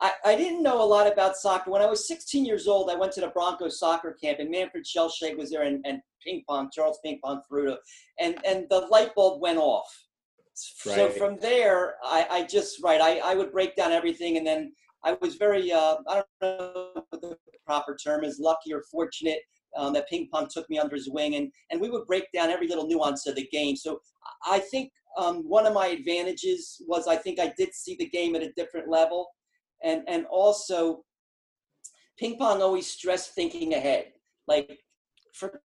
[0.00, 2.94] I, I didn't know a lot about soccer when i was 16 years old i
[2.94, 6.70] went to the broncos soccer camp and manfred Schellscheidt was there and, and ping pong
[6.72, 7.76] charles ping pong Ferruto,
[8.20, 9.88] and and the light bulb went off
[10.54, 14.72] so from there I, I just right I, I would break down everything and then
[15.04, 19.38] i was very uh, i don't know what the proper term is lucky or fortunate
[19.76, 22.50] um, that ping pong took me under his wing and and we would break down
[22.50, 23.76] every little nuance of the game.
[23.76, 24.00] So
[24.46, 28.34] i think um, one of my advantages was I think I did see the game
[28.34, 29.28] at a different level,
[29.82, 31.04] and and also
[32.18, 34.12] ping pong always stressed thinking ahead.
[34.48, 34.78] Like
[35.32, 35.60] forget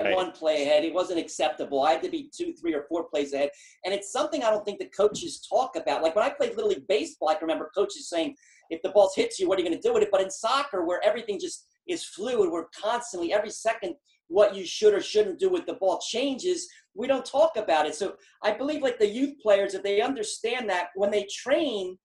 [0.00, 0.14] Right.
[0.14, 1.82] one play ahead, it wasn't acceptable.
[1.82, 3.50] I had to be two, three, or four plays ahead,
[3.84, 6.02] and it's something I don't think the coaches talk about.
[6.02, 8.36] Like when I played little league baseball, I can remember coaches saying,
[8.70, 10.30] "If the ball hits you, what are you going to do with it?" But in
[10.30, 13.96] soccer, where everything just is fluid, we're constantly every second
[14.28, 17.96] what you should or shouldn't do with the ball changes we don't talk about it
[17.96, 21.98] so i believe like the youth players if they understand that when they train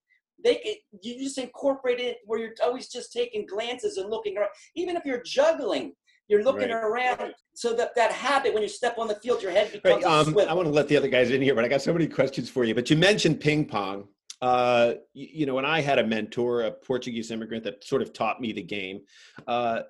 [0.43, 4.50] they can, you just incorporate it where you're always just taking glances and looking around
[4.76, 5.93] even if you're juggling
[6.27, 6.83] you're looking Right.
[6.83, 10.11] around so that that habit when you step on the field your head becomes Right,
[10.11, 10.38] um.
[10.38, 12.49] I want to let the other guys in here, but I got so many questions
[12.49, 12.75] for you.
[12.75, 14.07] But you mentioned ping pong.
[14.41, 18.11] Uh, you, you know, and I had a mentor, a Portuguese immigrant, that sort of
[18.11, 18.99] taught me the game,
[19.47, 19.81] uh,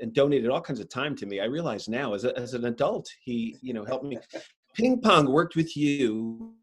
[0.00, 1.40] and donated all kinds of time to me.
[1.40, 4.18] I realize now, as, a, as an adult, he, you know, helped me.
[4.74, 6.54] Ping pong worked with you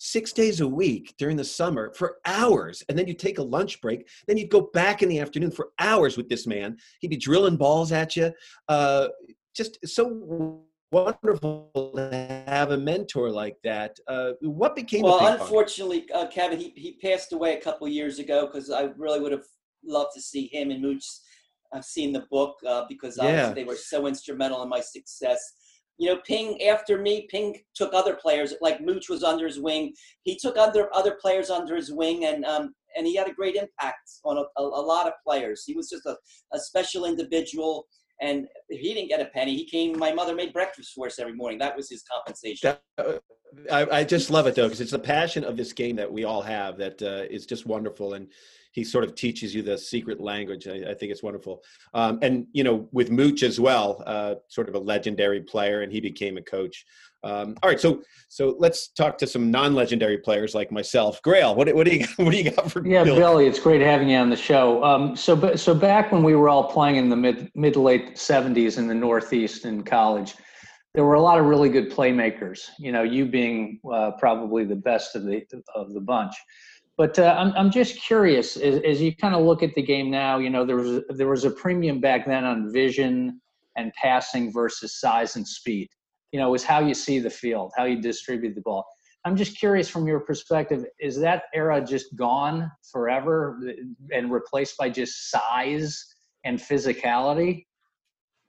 [0.00, 3.80] six days a week during the summer for hours, and then you take a lunch
[3.82, 4.08] break.
[4.26, 6.78] Then you'd go back in the afternoon for hours with this man.
[7.00, 8.32] He'd be drilling balls at you.
[8.66, 9.08] Uh,
[9.54, 13.96] just so wonderful to have a mentor like that.
[14.08, 18.46] Uh, what became well unfortunately uh, kevin he, he passed away a couple years ago
[18.46, 19.44] because i really would have
[19.84, 21.04] loved to see him and Mooch.
[21.72, 23.52] I've seen the book uh, because Yeah.
[23.52, 25.40] they were so instrumental in my success.
[26.00, 29.92] You know, Ping after me, Ping took other players like Mooch was under his wing.
[30.22, 33.54] He took other other players under his wing, and um, and he had a great
[33.54, 35.62] impact on a, a, a lot of players.
[35.66, 36.16] He was just a,
[36.54, 37.86] a special individual,
[38.22, 39.54] and he didn't get a penny.
[39.54, 39.98] He came.
[39.98, 41.58] My mother made breakfast for us every morning.
[41.58, 42.76] That was his compensation.
[42.96, 43.18] That, uh,
[43.70, 46.24] I, I just love it though because it's the passion of this game that we
[46.24, 48.28] all have that uh, is just wonderful, and
[48.72, 50.66] he sort of teaches you the secret language.
[50.68, 51.62] I, I think it's wonderful,
[51.94, 55.92] um, and you know with Mooch as well, uh, sort of a legendary player, and
[55.92, 56.84] he became a coach.
[57.22, 61.20] Um, all right, so so let's talk to some non-legendary players like myself.
[61.22, 63.16] Grayle, what, what do you what do you got for Yeah, Bill?
[63.16, 64.82] Billy, it's great having you on the show.
[64.82, 68.14] Um, so, so back when we were all playing in the mid mid to late
[68.14, 70.34] '70s in the Northeast in college,
[70.94, 72.68] there were a lot of really good playmakers.
[72.78, 76.34] You know, you being uh, probably the best of the of the bunch.
[77.00, 80.10] But uh, I'm I'm just curious as, as you kind of look at the game
[80.10, 80.36] now.
[80.36, 83.40] You know, there was there was a premium back then on vision
[83.74, 85.88] and passing versus size and speed.
[86.30, 88.84] You know, is how you see the field, how you distribute the ball.
[89.24, 93.58] I'm just curious from your perspective, is that era just gone forever
[94.12, 96.04] and replaced by just size
[96.44, 97.64] and physicality?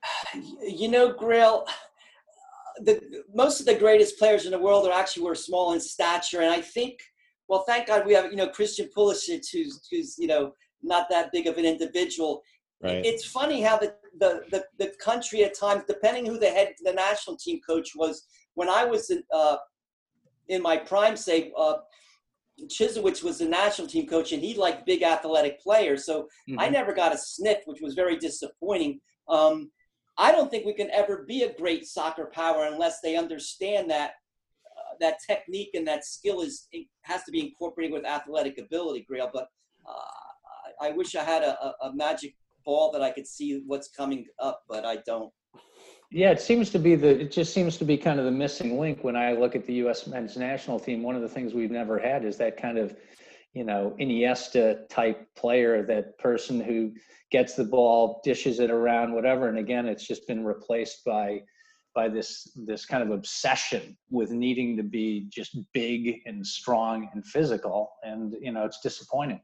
[0.60, 1.64] You know, Grayle,
[2.80, 3.00] the
[3.34, 6.50] most of the greatest players in the world are actually were small in stature, and
[6.50, 7.00] I think,
[7.52, 11.30] well, thank God we have you know Christian Pulisic, who's who's you know not that
[11.32, 12.42] big of an individual.
[12.82, 13.04] Right.
[13.04, 16.94] It's funny how the, the, the, the country at times, depending who the head the
[16.94, 19.58] national team coach was, when I was in, uh,
[20.48, 21.74] in my prime, say uh,
[22.58, 26.06] was the national team coach, and he liked big athletic players.
[26.06, 26.72] So I Mm-hmm.
[26.72, 28.98] never got a sniff, which was very disappointing.
[29.28, 29.70] Um,
[30.16, 34.12] I don't think we can ever be a great soccer power unless they understand that
[35.00, 36.68] that technique and that skill is
[37.02, 39.30] has to be incorporated with athletic ability, Grayle.
[39.32, 39.48] But
[39.88, 44.26] uh, I wish I had a, a magic ball that I could see what's coming
[44.38, 45.32] up, but I don't.
[46.10, 48.78] Yeah, it seems to be the it just seems to be kind of the missing
[48.78, 50.06] link when I look at the U.S.
[50.06, 51.02] men's national team.
[51.02, 52.94] One of the things we've never had is that kind of,
[53.54, 56.92] you know, Iniesta type player, that person who
[57.30, 59.48] gets the ball, dishes it around, whatever.
[59.48, 61.40] And again, it's just been replaced by
[61.94, 67.24] by this this kind of obsession with needing to be just big and strong and
[67.26, 67.92] physical.
[68.02, 69.40] And you know, it's disappointing.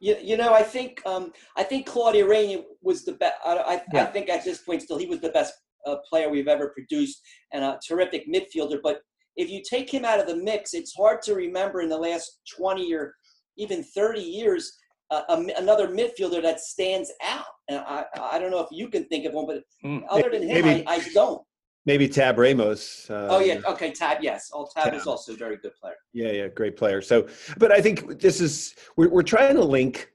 [0.00, 3.36] You, you know, I think um, I think Claudio Reyna was the best.
[3.44, 5.54] I, I, I think at this point still he was the best
[5.86, 7.20] uh, player we've ever produced
[7.52, 8.78] and a terrific midfielder.
[8.82, 9.00] But
[9.36, 12.40] if you take him out of the mix, it's hard to remember in the last
[12.56, 13.14] 20 or
[13.56, 14.76] even 30 years
[15.10, 17.44] uh, a, another midfielder that stands out.
[17.68, 20.02] And I, I don't know if you can think of one, but Mm.
[20.10, 21.42] other than him, Maybe- I, I don't.
[21.86, 23.10] Maybe Tab Ramos.
[23.10, 24.18] Uh, Oh yeah, okay, Tab.
[24.22, 25.96] Yes, oh Tab is also a very good player.
[26.14, 27.02] Yeah, yeah, great player.
[27.02, 30.10] So, but I think this is we're we're trying to link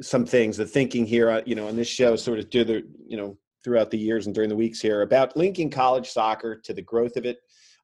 [0.00, 2.84] some things, the thinking here, uh, you know, on this show, sort of do the
[3.08, 6.72] you know throughout the years and during the weeks here about linking college soccer to
[6.72, 7.38] the growth of it,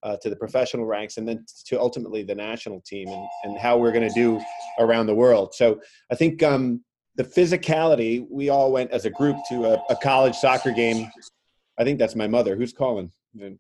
[0.05, 3.77] uh, to the professional ranks, and then to ultimately the national team and and how
[3.77, 4.41] we're going to do
[4.79, 5.53] around the world.
[5.57, 6.85] So, I think um,
[7.17, 8.27] the physicality.
[8.31, 11.11] We all went as a group to a, a college soccer game.
[11.79, 12.57] I think that's my mother.
[12.57, 13.11] Who's calling?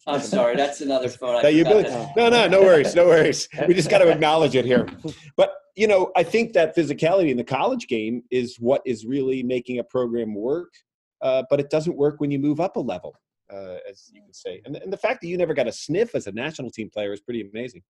[0.06, 1.36] I'm sorry, that's another phone.
[1.36, 2.16] I That you, that.
[2.16, 3.48] No, no, no worries, no worries.
[3.66, 4.88] We just got to acknowledge it here.
[5.36, 9.42] But you know, I think that physicality in the college game is what is really
[9.42, 10.72] making a program work.
[11.20, 13.16] Uh, but it doesn't work when you move up a level,
[13.50, 14.60] uh, as you can say.
[14.66, 17.12] And, and the fact that you never got a sniff as a national team player
[17.12, 17.82] is pretty amazing.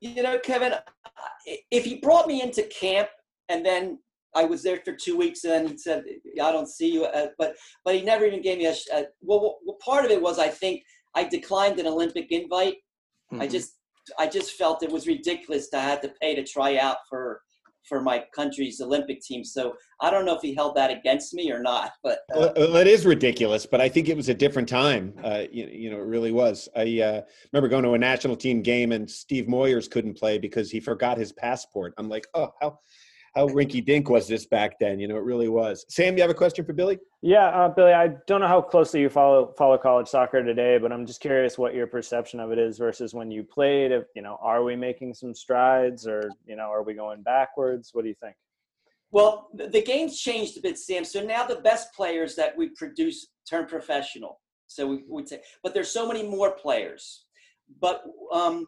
[0.00, 0.74] You know, Kevin,
[1.70, 3.08] if he brought me into camp
[3.48, 4.00] and then
[4.34, 6.04] I was there for two weeks and then he said,
[6.42, 8.74] "I don't see you," uh, but but he never even gave me a.
[8.74, 10.82] sh- Uh, well, well, part of it was I think
[11.14, 12.76] I declined an Olympic invite.
[13.32, 13.50] I Mhm.
[13.50, 13.72] just
[14.18, 17.42] I just felt it was ridiculous to have to pay to try out for
[17.88, 19.42] for my country's Olympic team.
[19.42, 22.76] So I don't know if he held that against me or not, but uh, Well,
[22.76, 25.14] it is ridiculous, but I think it was a different time.
[25.24, 26.68] Uh, you, you know, it really was.
[26.76, 30.70] I uh, remember going to a national team game and Steve Moyers couldn't play because
[30.70, 31.94] he forgot his passport.
[31.96, 32.78] I'm like, oh, how
[33.38, 34.98] how rinky dink was this back then?
[34.98, 35.86] You know, it really was.
[35.88, 36.98] Sam, you have a question for Billy?
[37.22, 40.90] Yeah, uh, Billy, I don't know how closely you follow follow college soccer today, but
[40.90, 43.92] I'm just curious what your perception of it is versus when you played.
[43.92, 47.90] If you know, are we making some strides, or you know, are we going backwards?
[47.92, 48.34] What do you think?
[49.12, 51.04] Well, the the game's changed a bit, Sam.
[51.04, 54.40] So now the best players that we produce turn professional.
[54.66, 57.24] So we would say, but there's so many more players.
[57.80, 58.02] But
[58.32, 58.66] um,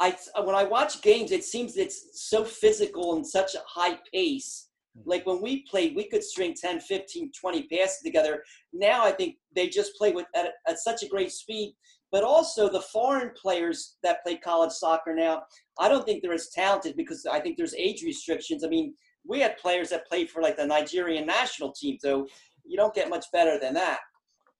[0.00, 4.68] I when I watch games, it seems it's so physical and such a high pace.
[4.96, 5.08] Hmm.
[5.08, 8.42] Like when we played, we could string 10, 15, 20 passes together.
[8.72, 11.74] Now I think they just play with at, at such a great speed.
[12.12, 15.42] But also the foreign players that play college soccer now,
[15.78, 18.64] I don't think they're as talented because I think there's age restrictions.
[18.64, 18.94] I mean,
[19.26, 21.98] we had players that played for like the Nigerian national team.
[22.00, 22.26] So
[22.64, 23.98] you don't get much better than that.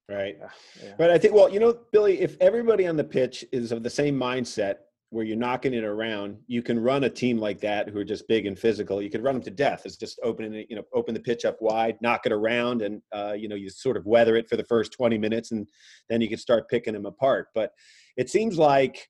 [0.09, 0.37] Right.
[0.83, 0.93] Yeah.
[0.99, 3.91] But I think, well, you know, Billy, if everybody on the pitch is of the
[3.91, 4.77] same mindset
[5.11, 8.27] where you're knocking it around, you can run a team like that who are just
[8.27, 9.01] big and physical.
[9.01, 9.83] You could run them to death.
[9.85, 13.01] It's just opening it, you know, open the pitch up wide, knock it around, and
[13.15, 15.67] uh, you know, you sort of weather it for the first 20 minutes, and
[16.09, 17.49] then you can start picking them apart.
[17.55, 17.71] But
[18.17, 19.09] it seems like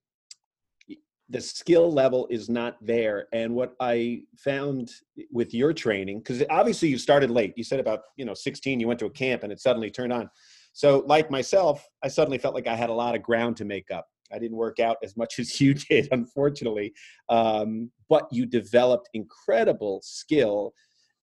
[1.28, 3.26] the skill level is not there.
[3.32, 4.90] And what I found
[5.32, 7.54] with your training, because obviously you started late.
[7.56, 10.12] You said about you know 16, you went to a camp, and it suddenly turned
[10.12, 10.28] on.
[10.72, 13.90] So, like myself, I suddenly felt like I had a lot of ground to make
[13.90, 14.06] up.
[14.32, 16.92] I didn't work out as much as you did, unfortunately,
[17.28, 20.72] um, but you developed incredible skill,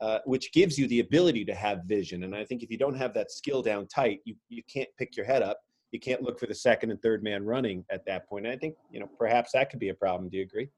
[0.01, 2.24] uh, which gives you the ability to have vision.
[2.24, 5.16] And I think if you don't have that skill down tight, you, you can't pick
[5.16, 5.60] your head up.
[5.91, 8.47] You can't look for the second and third man running at that point.
[8.47, 10.30] And I think you know perhaps that could be a problem.
[10.30, 10.70] Do you agree?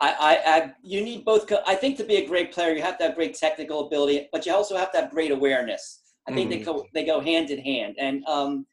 [0.00, 1.50] I, I, I, you need both.
[1.66, 4.46] I think to be a great player, you have to have great technical ability, but
[4.46, 6.02] you also have to have great awareness.
[6.28, 6.58] I think Mhm.
[6.58, 8.66] they go they go hand in hand, and um,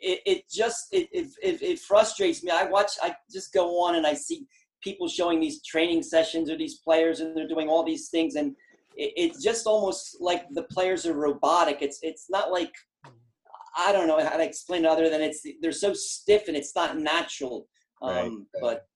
[0.00, 2.50] it, it just it, it, it, it frustrates me.
[2.50, 4.46] I watch, I just go on and I see
[4.82, 8.54] people showing these training sessions or these players, and they're doing all these things, and
[8.94, 11.78] it, it's just almost like the players are robotic.
[11.80, 12.72] It's it's not like
[13.76, 16.74] I don't know how to explain it other than it's they're so stiff and it's
[16.74, 17.68] not natural.
[18.02, 18.26] Right.
[18.26, 18.86] Um, But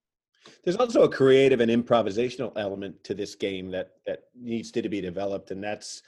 [0.64, 5.00] There's also a creative and improvisational element to this game that that needs to be
[5.00, 6.02] developed, and that's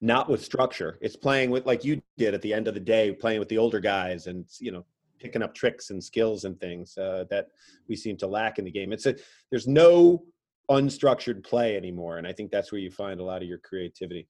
[0.00, 0.98] not with structure.
[1.00, 3.58] It's playing with like you did at the end of the day, playing with the
[3.58, 4.84] older guys, and you know,
[5.18, 7.48] picking up tricks and skills and things uh, that
[7.88, 8.92] we seem to lack in the game.
[8.92, 9.14] It's a
[9.50, 10.24] there's no
[10.70, 14.26] unstructured play anymore, and I think that's where you find a lot of your creativity.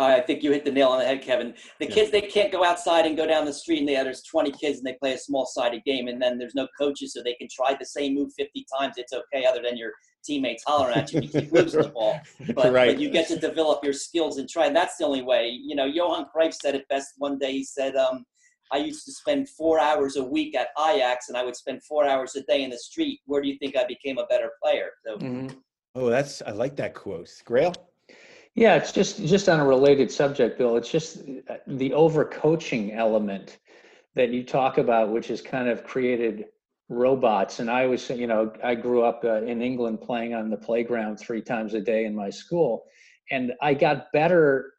[0.00, 1.54] I think you hit the nail on the head, Kevin.
[1.80, 1.94] The Yeah.
[1.94, 4.78] kids they can't go outside and go down the street and they, there's 20 kids
[4.78, 7.48] and they play a small sided game and then there's no coaches so they can
[7.50, 8.94] try the same move 50 times.
[8.96, 9.90] It's okay, other than your
[10.28, 11.22] teammates hollering at you.
[11.22, 12.20] You keep losing the ball,
[12.54, 12.92] but, right.
[12.92, 14.66] but you get to develop your skills and try.
[14.66, 15.48] And that's the only way.
[15.48, 17.52] You know, Johan Cruyff said it best one day.
[17.52, 18.24] He said, um,
[18.70, 22.06] "I used to spend four hours a week at Ajax and I would spend four
[22.06, 23.20] hours a day in the street.
[23.24, 25.18] Where do you think I became a better player?" So.
[25.18, 25.56] Mhm.
[25.94, 27.30] Oh, that's I like that quote.
[27.44, 27.74] Grayle.
[28.54, 30.76] Yeah, it's just just on a related subject, Bill.
[30.76, 31.18] It's just
[31.48, 33.58] uh, the overcoaching element
[34.14, 36.46] that you talk about, which has kind of created
[36.88, 37.58] robots.
[37.60, 41.18] And I was, you know, I grew up uh, in England playing on the playground
[41.18, 42.84] three times a day in my school,
[43.30, 44.72] and I got better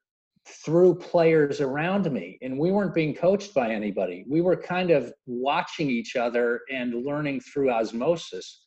[0.48, 2.40] through players around me.
[2.42, 4.26] And we weren't being coached by anybody.
[4.28, 8.66] We were kind of watching each other and learning through osmosis,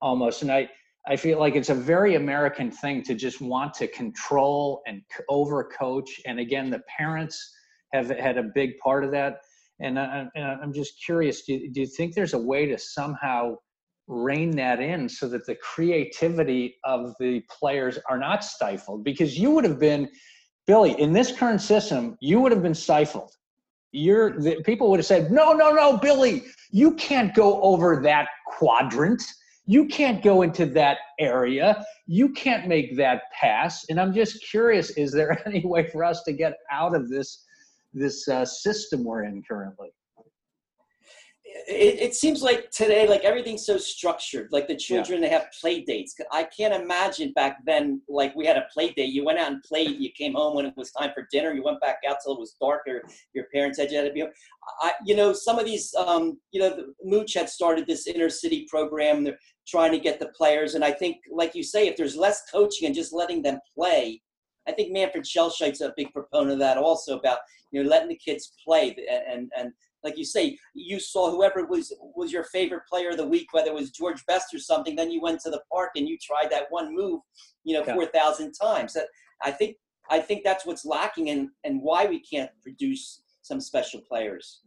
[0.00, 0.42] almost.
[0.42, 0.70] And I
[1.06, 6.08] I feel like it's a very American thing to just want to control and overcoach.
[6.26, 7.54] And again, the parents
[7.94, 9.38] have had a big part of that.
[9.80, 13.56] And, I, I'm just curious do, do you think there's a way to somehow
[14.06, 19.04] rein that in so that the creativity of the players are not stifled?
[19.04, 20.08] Because you would have been,
[20.66, 23.30] Billy, in this current system, you would have been stifled.
[23.92, 28.28] You're, the, people would have said, no, no, no, Billy, you can't go over that
[28.46, 29.22] quadrant
[29.68, 34.90] you can't go into that area you can't make that pass and i'm just curious
[34.90, 37.44] is there any way for us to get out of this
[37.98, 39.90] this uh, system we're in currently
[41.66, 44.48] it, it seems like today, like everything's so structured.
[44.52, 46.14] Like the children, they have play dates.
[46.32, 49.12] I can't imagine back then, like we had a play date.
[49.12, 49.98] You went out and played.
[49.98, 51.52] You came home when it was time for dinner.
[51.52, 53.02] You went back out till it was dark, or
[53.34, 54.30] your parents had you had to be home.
[54.80, 58.28] I, you know, some of these, um, you know, the, Mooch had started this inner
[58.28, 59.24] city program.
[59.24, 62.42] They're trying to get the players, and I think, like you say, if there's less
[62.50, 64.20] coaching and just letting them play,
[64.68, 67.38] I think Manfred Schellscheidt's a big proponent of that also about
[67.70, 69.72] you know letting the kids play and and, and
[70.04, 73.70] like you say, you saw whoever was was your favorite player of the week, whether
[73.70, 74.94] it was George Best or something.
[74.94, 77.20] Then you went to the park and you tried that one move,
[77.64, 77.94] you know, Yeah.
[77.94, 78.92] four thousand times.
[78.92, 79.08] That
[79.42, 79.76] I think
[80.08, 84.60] I think that's what's lacking and and why we can't produce some special players.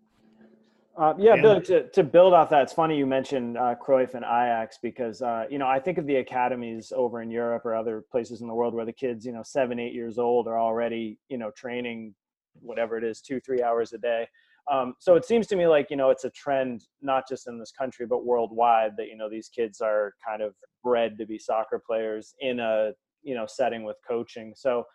[0.98, 1.42] Uh, yeah.
[1.42, 5.22] Bill, to, to build off that, it's funny you mentioned uh, Cruyff and Ajax because,
[5.22, 8.48] uh, you know, I think of the academies over in Europe or other places in
[8.48, 11.50] the world where the kids, you know, seven, eight years old are already, you know,
[11.52, 12.14] training
[12.62, 14.28] whatever it is, two, three hours a day.
[14.72, 17.58] Um, so it seems to me like, you know, it's a trend, not just in
[17.58, 21.40] this country, but worldwide that, you know, these kids are kind of bred to be
[21.40, 22.92] soccer players in a,
[23.24, 24.54] you know, setting with coaching.
[24.56, 24.86] So,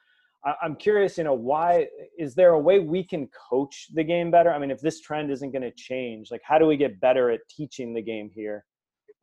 [0.62, 4.52] I'm curious, you know, why is there a way we can coach the game better?
[4.52, 7.30] I mean, if this trend isn't going to change, like how do we get better
[7.30, 8.64] at teaching the game here,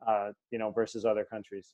[0.06, 1.72] uh, you know, versus other countries?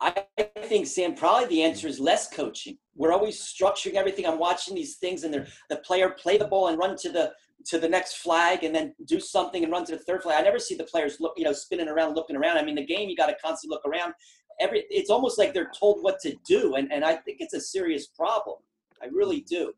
[0.00, 0.24] I
[0.64, 2.76] think Sam, probably the answer is less coaching.
[2.96, 4.26] We're always structuring everything.
[4.26, 5.32] I'm watching these things, and
[5.70, 7.32] the player play the ball and run to the
[7.66, 10.40] to the next flag, and then do something and run to the third flag.
[10.40, 12.58] I never see the players look, you know, spinning around, looking around.
[12.58, 14.14] I mean, the game you got to constantly look around.
[14.60, 17.60] every it's almost like they're told what to do, and and I think it's a
[17.60, 18.56] serious problem.
[19.02, 19.72] I really do.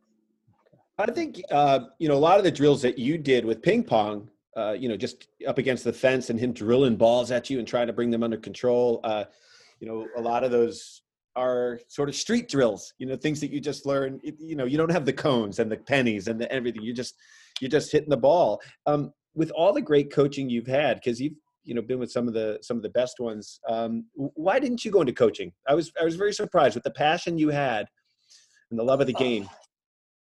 [0.99, 3.85] I think uh, you know a lot of the drills that you did with ping
[3.85, 4.31] pong.
[4.57, 7.66] Uh, you know, just up against the fence and him drilling balls at you and
[7.66, 9.01] trying to bring them under control.
[9.03, 9.25] Uh,
[9.81, 11.03] you know, a lot of those
[11.35, 12.95] are sort of street drills.
[12.99, 14.20] You know, things that you just learn.
[14.22, 16.83] You know, you don't have the cones and the pennies and the everything.
[16.83, 17.16] You just
[17.61, 18.61] you're just hitting the ball.
[18.87, 22.29] Um, with all the great coaching you've had, because you've you know been with some
[22.29, 23.59] of the some of the best ones.
[23.68, 25.53] Um, why didn't you go into coaching?
[25.66, 27.89] I was I was very surprised with the passion you had
[28.75, 29.45] and the love of the game.
[29.45, 29.55] Uh,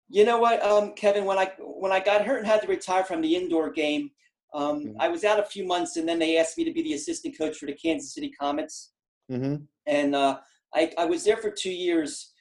[0.08, 1.24] you know what, um, Kevin?
[1.24, 4.10] When I when I got hurt and had to retire from the indoor game,
[4.54, 5.00] um, mm-hmm.
[5.00, 7.36] I was out a few months, and then they asked me to be the assistant
[7.38, 8.92] coach for the Kansas City Comets.
[9.30, 9.56] Mm-hmm.
[9.86, 10.38] And uh,
[10.74, 12.32] I, I was there for two years.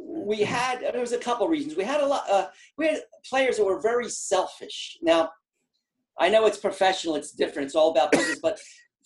[0.00, 1.76] We had there was a couple reasons.
[1.76, 2.24] We had a lot.
[2.30, 2.46] Uh,
[2.78, 4.96] we had players that were very selfish.
[5.02, 5.30] Now,
[6.18, 7.16] I know it's professional.
[7.16, 7.66] It's different.
[7.66, 8.38] It's all about business.
[8.40, 8.58] but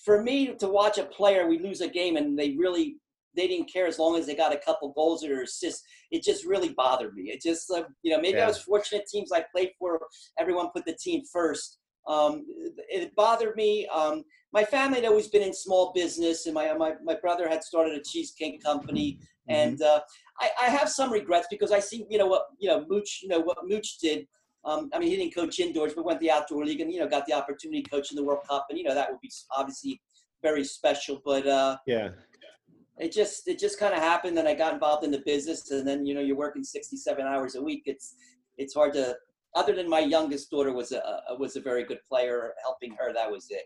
[0.04, 2.98] for me to watch a player, we lose a game, and they really
[3.36, 5.82] they didn't care as long as they got a couple goals or assists.
[6.10, 7.30] It just really bothered me.
[7.30, 8.44] It just, uh, you know, maybe yeah.
[8.44, 9.06] I was fortunate.
[9.06, 10.00] Teams I played for,
[10.38, 11.78] everyone put the team first.
[12.08, 12.46] Um,
[12.88, 13.86] it bothered me.
[13.88, 17.64] Um, my family had always been in small business, and my my, my brother had
[17.64, 19.18] started a cheesecake company.
[19.50, 19.52] Mm-hmm.
[19.52, 20.00] And uh,
[20.40, 23.28] I, I have some regrets because I see, you know, what you know, Mooch, you
[23.28, 24.26] know, what Mooch did.
[24.64, 27.08] Um, I mean, he didn't coach indoors, but went the outdoor league and you know
[27.08, 29.30] got the opportunity to coach in the World Cup, and you know that would be
[29.56, 30.00] obviously
[30.42, 31.20] very special.
[31.24, 32.10] But uh, yeah,
[32.98, 35.86] it just it just kind of happened and i got involved in the business and
[35.86, 38.14] then you know you're working 67 hours a week it's
[38.58, 39.16] it's hard to
[39.54, 41.02] other than my youngest daughter was a
[41.38, 43.62] was a very good player helping her that was it.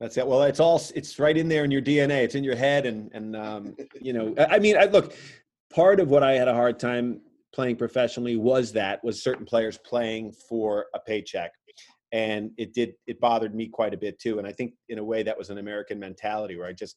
[0.00, 0.26] That's it.
[0.26, 3.10] Well it's all it's right in there in your dna it's in your head and
[3.12, 5.14] and um, you know i mean I, look
[5.72, 7.20] part of what i had a hard time
[7.52, 11.52] playing professionally was that was certain players playing for a paycheck
[12.12, 15.04] and it did it bothered me quite a bit too and i think in a
[15.04, 16.96] way that was an american mentality where i just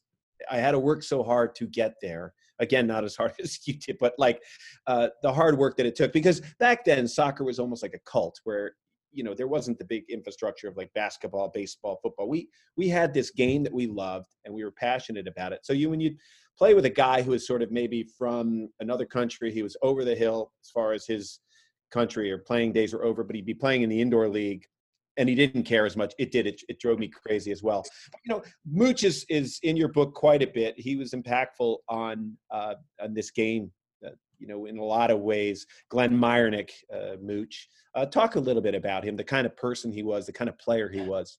[0.50, 2.34] I had to work so hard to get there.
[2.58, 4.42] Again, not as hard as you did, but like
[4.86, 6.12] uh, the hard work that it took.
[6.12, 8.74] Because back then, soccer was almost like a cult where
[9.12, 13.12] you know there wasn't the big infrastructure of like basketball baseball football we we had
[13.12, 16.16] this game that we loved and we were passionate about it so you when you
[16.56, 20.04] play with a guy who is sort of maybe from another country he was over
[20.04, 21.40] the hill as far as his
[21.92, 24.64] country or playing days were over but he'd be playing in the indoor league
[25.16, 26.14] and he didn't care as much.
[26.18, 26.46] It did.
[26.46, 27.84] It, it drove me crazy as well.
[28.24, 30.74] You know, Mooch is, is in your book quite a bit.
[30.78, 33.70] He was impactful on uh, on this game.
[34.04, 37.68] Uh, you know, in a lot of ways, Glenn Myernick, uh, Mooch.
[37.94, 40.48] Uh, talk a little bit about him, the kind of person he was, the kind
[40.48, 41.38] of player he was.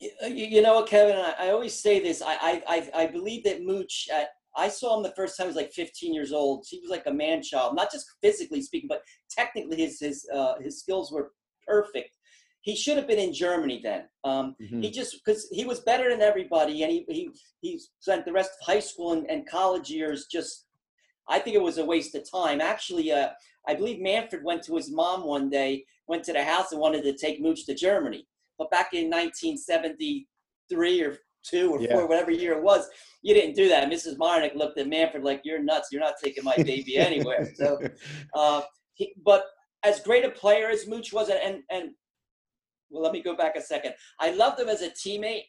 [0.00, 1.16] You know what, Kevin?
[1.16, 2.22] I, I always say this.
[2.24, 4.08] I, I I believe that Mooch.
[4.12, 6.64] At, I saw him the first time he was like 15 years old.
[6.68, 10.54] He was like a man child, not just physically speaking, but technically his his uh,
[10.60, 11.32] his skills were
[11.66, 12.16] perfect
[12.64, 14.04] he should have been in Germany then.
[14.24, 14.80] Um, mm-hmm.
[14.80, 18.52] He just because he was better than everybody, and he he he spent the rest
[18.58, 20.66] of high school and, and college years just.
[21.26, 22.60] I think it was a waste of time.
[22.60, 23.30] Actually, uh,
[23.66, 27.02] I believe Manfred went to his mom one day, went to the house and wanted
[27.04, 28.26] to take Mooch to Germany.
[28.58, 31.94] But back in 1973 or two or yeah.
[31.94, 32.86] four, whatever year it was,
[33.22, 33.90] you didn't do that.
[33.90, 34.18] Mrs.
[34.18, 35.88] Myernick looked at Manfred like, "You're nuts.
[35.90, 37.78] You're not taking my baby anywhere." So,
[38.34, 38.62] uh,
[38.94, 39.44] he, but
[39.82, 41.90] as great a player as Mooch was, and and
[42.94, 43.94] well, let me go back a second.
[44.20, 45.44] I loved him as a teammate,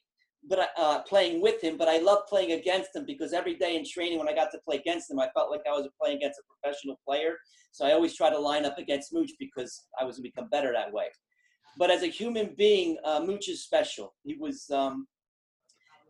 [0.47, 3.85] but uh, playing with him, but I loved playing against him because every day in
[3.85, 6.39] training, when I got to play against him, I felt like I was playing against
[6.39, 7.35] a professional player.
[7.71, 10.49] So I always try to line up against Mooch because I was going to become
[10.49, 11.05] better that way.
[11.77, 14.13] But as a human being, uh, Mooch is special.
[14.23, 15.07] He was um,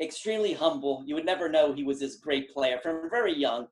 [0.02, 1.04] extremely humble.
[1.06, 3.68] You would never know he was this great player from very young.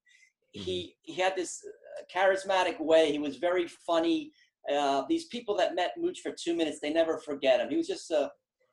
[0.52, 3.12] He he had this uh, charismatic way.
[3.12, 4.32] He was very funny.
[4.72, 7.70] Uh, these people that met Mooch for two minutes, they never forget him.
[7.70, 8.32] He was just a,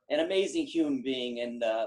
[0.08, 1.86] an amazing human being, and uh,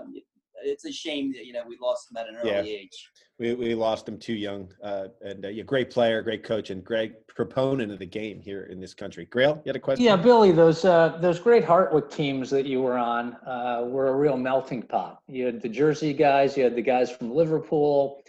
[0.64, 2.80] it's a shame that you know we lost him at an early yeah.
[2.80, 3.10] age.
[3.40, 6.84] We, we lost him too young, uh, and uh, yeah, great player, great coach, and
[6.84, 9.26] great proponent of the game here in this country.
[9.26, 10.06] Grayle, you had a question?
[10.06, 14.16] Yeah, Billy, those uh, those great Hartwick teams that you were on uh, were a
[14.16, 15.20] real melting pot.
[15.28, 18.22] You had the Jersey guys, you had the guys from Liverpool,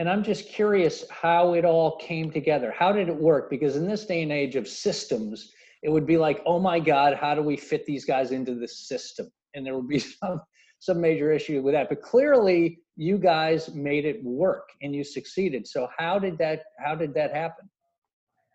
[0.00, 2.74] and I'm just curious how it all came together.
[2.74, 3.50] How did it work?
[3.50, 7.18] Because in this day and age of systems, it would be like, oh my God,
[7.20, 9.30] how do we fit these guys into the system?
[9.52, 10.40] And there would be some
[10.78, 11.90] some major issue with that.
[11.90, 15.66] But clearly, you guys made it work and you succeeded.
[15.66, 17.68] So how did that how did that happen?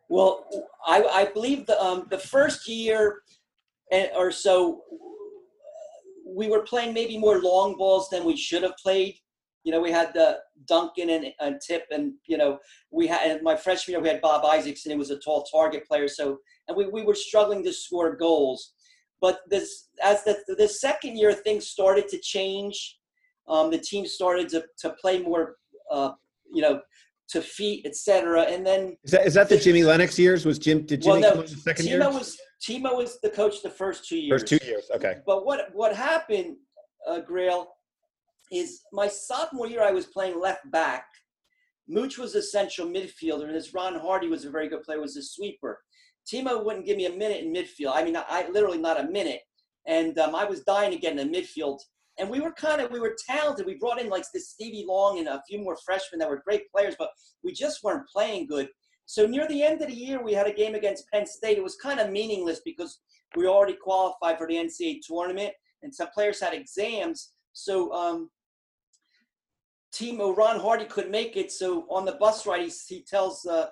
[0.10, 0.48] Well,
[0.88, 3.22] I, I believe the um, the first year
[3.92, 4.82] eh, or so,
[6.26, 9.20] we were playing maybe more long balls than we should have played.
[9.66, 12.60] You know, we had the Duncan and, and Tip, and you know,
[12.92, 14.92] we had and my freshman year we had Bob Isaacson.
[14.92, 16.38] He was a tall target player, so
[16.70, 18.72] and we, we were struggling to score goals.
[19.20, 23.00] But this as the the second year things started to change.
[23.48, 25.58] Um, the team started to, to play more
[25.92, 26.14] uh,
[26.52, 26.82] you know,
[27.28, 28.44] to feet, etc.
[28.44, 30.46] And then is that is that the Jimmy Lennox years?
[30.46, 32.10] Was Jim did Jimmy well, on the second Timo year?
[32.12, 34.42] was Timo was the coach the first two years.
[34.42, 35.18] First two years, okay.
[35.26, 36.58] But what what happened,
[37.08, 37.66] uh, Grayle,
[38.52, 41.06] is my sophomore year I was playing left back.
[41.88, 45.18] Mooch was a central midfielder, and as Ron Hardy was a very good player, was
[45.18, 45.80] a sweeper.
[46.26, 47.92] Timo wouldn't give me a minute in midfield.
[47.94, 49.42] I mean, I, I literally not a minute,
[49.86, 51.80] and um, I was dying to get in the midfield.
[52.18, 53.66] And we were kind of we were talented.
[53.66, 56.72] We brought in like this Stevie Long and a few more freshmen that were great
[56.72, 57.10] players, but
[57.44, 58.70] we just weren't playing good.
[59.06, 61.58] So near the end of the year, we had a game against Penn State.
[61.58, 63.00] It was kind of meaningless because
[63.36, 67.34] we already qualified for the NCAA tournament, and some players had exams.
[67.54, 68.30] So um,
[69.96, 71.52] Timo Ron Hardy couldn't make it.
[71.52, 73.68] So on the bus ride, he, he tells uh,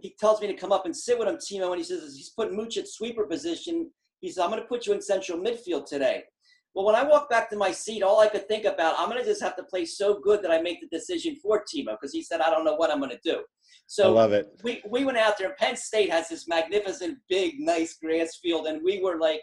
[0.00, 2.30] he tells me to come up and sit with him, Timo, and he says he's
[2.30, 3.90] putting Mooch at sweeper position.
[4.20, 6.24] He says I'm going to put you in central midfield today.
[6.74, 9.22] Well, when I walked back to my seat, all I could think about, I'm going
[9.22, 12.12] to just have to play so good that I make the decision for Timo because
[12.12, 13.42] he said, I don't know what I'm going to do.
[13.86, 14.48] So I love it.
[14.62, 15.54] We, we went out there.
[15.58, 19.40] Penn State has this magnificent, big, nice grass field, and we were like,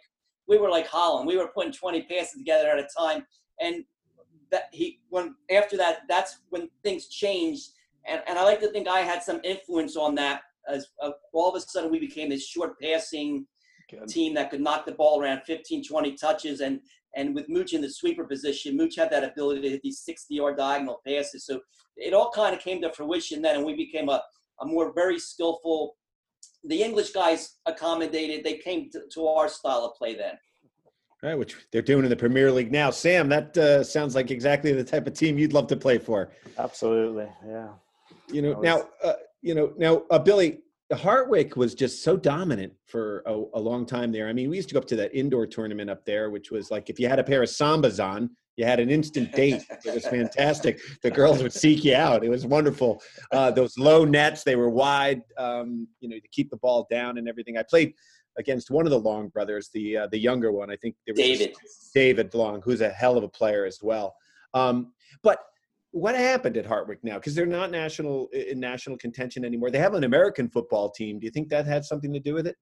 [0.48, 1.26] we were like Holland.
[1.28, 3.26] We were putting 20 passes together at a time,
[3.60, 3.84] and
[4.54, 7.72] that he when after that, that's when things changed.
[8.06, 10.41] And, and I like to think I had some influence on that.
[10.70, 13.45] As uh, all of a sudden we became this short passing
[13.89, 14.08] Good.
[14.08, 16.80] team that could knock the ball around 15, 20 touches, and
[17.16, 20.34] and with Mooch in the sweeper position, Mooch had that ability to hit these 60
[20.34, 21.45] yard diagonal passes.
[21.45, 21.60] So
[21.97, 24.22] it all kind of came to fruition then, and we became a,
[24.62, 25.95] a more very skillful.
[26.64, 30.36] The English guys accommodated, they came to, to our style of play then.
[31.24, 32.90] Right, which they're doing in the Premier League now.
[32.90, 36.32] Sam, that uh, sounds like exactly the type of team you'd love to play for.
[36.58, 37.70] Absolutely, yeah.
[38.30, 40.60] You know, now, uh, you know, now, uh, Billy,
[40.92, 44.28] Hartwick was just so dominant for a, a, long time there.
[44.28, 46.70] I mean, we used to go up to that indoor tournament up there, which was
[46.70, 49.64] like if you had a pair of sambas on, you had an instant date.
[49.86, 50.80] It was fantastic.
[51.02, 52.24] The girls would seek you out.
[52.24, 53.02] It was wonderful.
[53.32, 57.18] Uh, those low nets, they were wide, um, you know, to keep the ball down
[57.18, 57.58] and everything.
[57.58, 57.94] I played
[58.38, 60.72] against one of the Long brothers, the uh, the younger one.
[60.72, 61.56] I think David
[61.94, 64.16] David Long, who's a hell of a player as well.
[64.54, 65.40] Um, but
[65.92, 67.16] what happened at Hartwick now?
[67.16, 69.70] Because they're not national in national contention anymore.
[69.70, 71.20] They have an American football team.
[71.20, 72.56] Do you think that had something to do with it?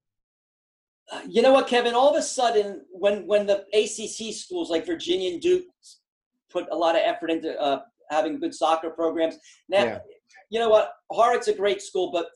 [1.11, 1.93] Uh, you know what, Kevin?
[1.93, 5.63] All of a sudden, when when the ACC schools like Virginia and Duke
[6.49, 9.35] put a lot of effort into uh, having good soccer programs,
[9.69, 9.99] now yeah.
[10.49, 10.91] you know what?
[11.11, 12.27] Hartwick's a great school, but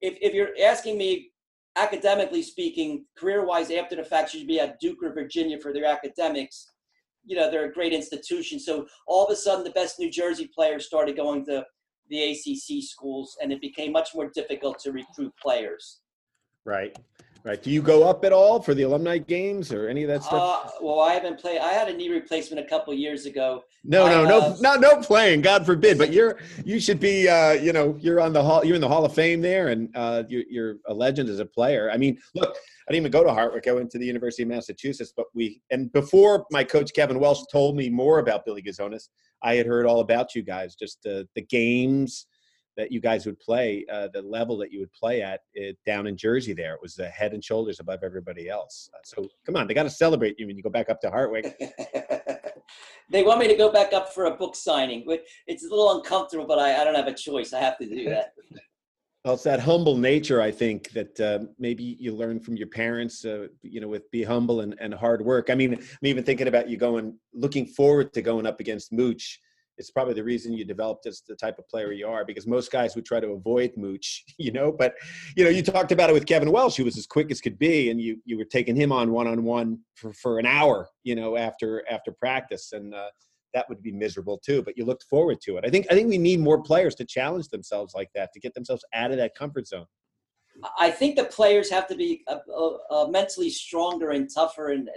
[0.00, 1.31] if if you're asking me
[1.76, 5.86] academically speaking, career wise, after the fact, should be at Duke or Virginia for their
[5.86, 6.72] academics
[7.24, 8.58] you know they're a great institution.
[8.58, 11.64] So all of a sudden, the best New Jersey players started going to
[12.08, 16.00] the ACC schools, and it became much more difficult to recruit players.
[16.64, 16.96] Right.
[17.44, 17.60] Right.
[17.60, 20.64] Do you go up at all for the alumni games or any of that stuff?
[20.64, 21.58] Uh, well, I haven't played.
[21.58, 23.64] I had a knee replacement a couple years ago.
[23.82, 25.40] No, no, no, not no playing.
[25.40, 25.98] God forbid.
[25.98, 27.28] But you're you should be.
[27.28, 28.64] Uh, you know, you're on the hall.
[28.64, 31.44] You're in the Hall of Fame there, and uh, you're, you're a legend as a
[31.46, 31.90] player.
[31.92, 32.56] I mean, look,
[32.88, 33.66] I didn't even go to Hartwick.
[33.66, 35.12] I went to the University of Massachusetts.
[35.16, 39.08] But we and before my coach Kevin Welsh told me more about Billy Gazonas,
[39.42, 42.26] I had heard all about you guys, just uh, the games
[42.76, 46.06] that you guys would play, uh, the level that you would play at it, down
[46.06, 46.52] in Jersey.
[46.52, 48.88] There, it was a head and shoulders above everybody else.
[48.94, 51.10] Uh, so come on, they got to celebrate you when you go back up to
[51.10, 51.54] Hartwick.
[53.10, 55.04] they want me to go back up for a book signing.
[55.06, 57.52] but It's a little uncomfortable, but I, I don't have a choice.
[57.52, 58.32] I have to do that.
[59.24, 63.24] Well, it's that humble nature, I think, that uh, maybe you learn from your parents,
[63.24, 65.48] uh, you know, with be humble and, and hard work.
[65.48, 69.38] I mean, I'm even thinking about you going, looking forward to going up against Mooch.
[69.82, 72.70] It's probably the reason you developed as the type of player you are, because most
[72.70, 74.72] guys would try to avoid Mooch, you know.
[74.72, 74.94] But,
[75.36, 77.58] you know, you talked about it with Kevin Welsh, who was as quick as could
[77.58, 80.88] be, and you you were taking him on one on one for for an hour,
[81.02, 83.08] you know, after after practice, and uh,
[83.54, 84.62] that would be miserable too.
[84.62, 85.64] But you looked forward to it.
[85.66, 88.54] I think I think we need more players to challenge themselves like that to get
[88.54, 89.86] themselves out of that comfort zone.
[90.78, 94.88] I think the players have to be uh, uh, uh mentally stronger and tougher and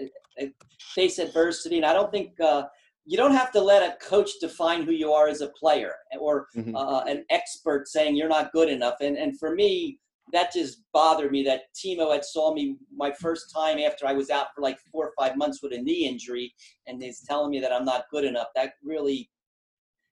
[0.41, 0.45] uh,
[0.79, 1.77] face adversity.
[1.77, 2.63] And I don't think uh,
[3.05, 6.47] you don't have to let a coach define who you are as a player or
[6.55, 6.75] mm-hmm.
[6.75, 8.95] Uh, an expert saying you're not good enough.
[9.01, 9.99] And and for me,
[10.33, 14.29] that just bothered me that Timo had saw me my first time after I was
[14.29, 16.53] out for like four or five months with a knee injury
[16.87, 18.47] and he's telling me that I'm not good enough.
[18.55, 19.29] That really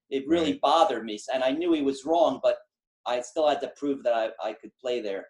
[0.09, 1.17] it really bothered me.
[1.33, 2.57] And I knew he was wrong, but
[3.07, 5.25] I still had to prove that I, I could play there.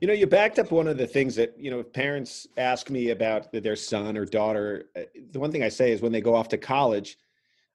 [0.00, 3.10] You know, you backed up one of the things that, you know, parents ask me
[3.10, 4.90] about their son or daughter.
[4.96, 5.02] Uh,
[5.32, 7.16] the one thing I say is when they go off to college,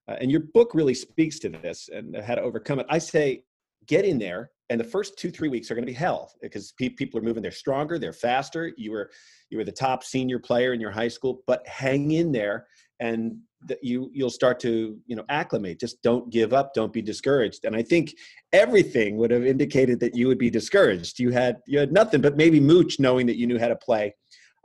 [0.07, 2.85] uh, and your book really speaks to this and how to overcome it.
[2.89, 3.43] I say,
[3.87, 6.73] get in there and the first two three weeks are going to be hell because
[6.73, 9.11] pe- people are moving they're stronger they're faster you were
[9.49, 12.67] you were the top senior player in your high school but hang in there
[12.99, 15.79] and that you you'll start to you know acclimate.
[15.79, 16.73] Just don't give up.
[16.73, 17.65] Don't be discouraged.
[17.65, 18.15] And I think
[18.53, 21.19] everything would have indicated that you would be discouraged.
[21.19, 24.15] You had you had nothing but maybe mooch knowing that you knew how to play,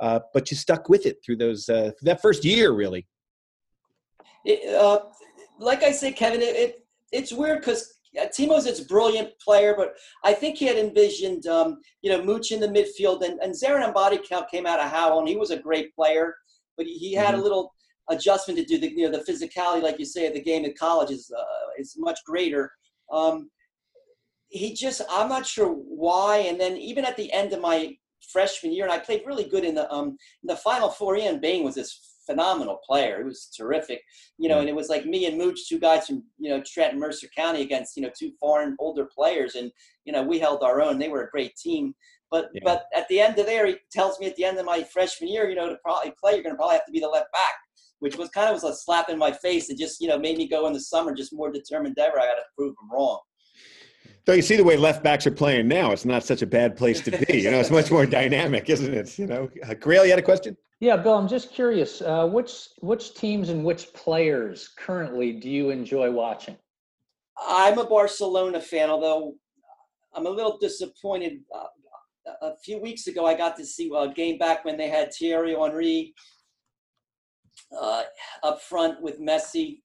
[0.00, 3.06] uh, but you stuck with it through those uh, that first year really.
[4.44, 5.00] It, uh,
[5.58, 7.98] like I say, Kevin, it, it it's weird because
[8.32, 9.94] Timo's a brilliant player, but
[10.24, 13.94] I think he had envisioned, um, you know, Mooch in the midfield, and, and Zaran
[13.94, 16.34] Bodicount came out of Howell, and he was a great player,
[16.76, 17.40] but he, he had mm-hmm.
[17.40, 17.74] a little
[18.10, 18.78] adjustment to do.
[18.78, 21.68] The you know the physicality, like you say, of the game at college is uh,
[21.78, 22.70] is much greater.
[23.10, 23.50] Um,
[24.50, 26.38] he just, I'm not sure why.
[26.38, 27.96] And then even at the end of my
[28.32, 30.08] freshman year, and I played really good in the um
[30.42, 31.16] in the Final Four.
[31.16, 33.18] Ian Bain was this phenomenal player.
[33.18, 34.02] He was terrific,
[34.38, 34.60] you know.
[34.60, 37.62] And it was like me and Mooch, two guys from you know Trenton Mercer County,
[37.62, 39.70] against you know two foreign older players, and
[40.04, 40.98] you know we held our own.
[40.98, 41.94] They were a great team.
[42.30, 42.60] But yeah.
[42.64, 45.28] but at the end of there, he tells me at the end of my freshman
[45.30, 47.32] year, you know, to probably play, you're going to probably have to be the left
[47.32, 47.54] back,
[48.00, 49.70] which was kind of was a slap in my face.
[49.70, 52.18] It just you know made me go in the summer just more determined ever.
[52.18, 53.20] I got to prove them wrong.
[54.26, 55.92] So you see the way left backs are playing now.
[55.92, 57.40] It's not such a bad place to be.
[57.40, 59.18] You know, it's much more dynamic, isn't it?
[59.18, 60.56] You know, uh, Grayle, you had a question?
[60.78, 62.00] Yeah, Bill, I'm just curious.
[62.00, 66.56] Uh, which which teams and which players currently do you enjoy watching?
[67.40, 69.34] I'm a Barcelona fan, although
[70.14, 71.40] I'm a little disappointed.
[71.54, 71.66] Uh,
[72.42, 75.54] a few weeks ago, I got to see a game back when they had Thierry
[75.54, 76.14] Henry
[77.78, 78.02] uh,
[78.42, 79.78] up front with Messi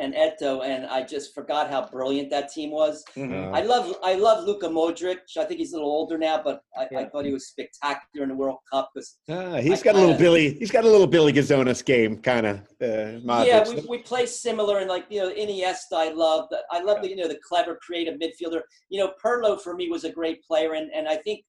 [0.00, 3.04] and Eto'o, and I just forgot how brilliant that team was.
[3.16, 3.54] Mm-hmm.
[3.54, 5.18] I love I love Luka Modric.
[5.38, 7.00] I think he's a little older now, but I, yeah.
[7.00, 8.90] I thought he was spectacular in the World Cup.
[8.94, 10.54] Because ah, he's I got kinda, a little Billy.
[10.54, 12.60] He's got a little Billy Gazonas game kind of.
[12.80, 16.48] Uh, yeah, we, we play similar, and like you know, Iniesta, I love.
[16.70, 18.62] I love the you know the clever, creative midfielder.
[18.88, 21.44] You know, Pirlo for me was a great player, and and I think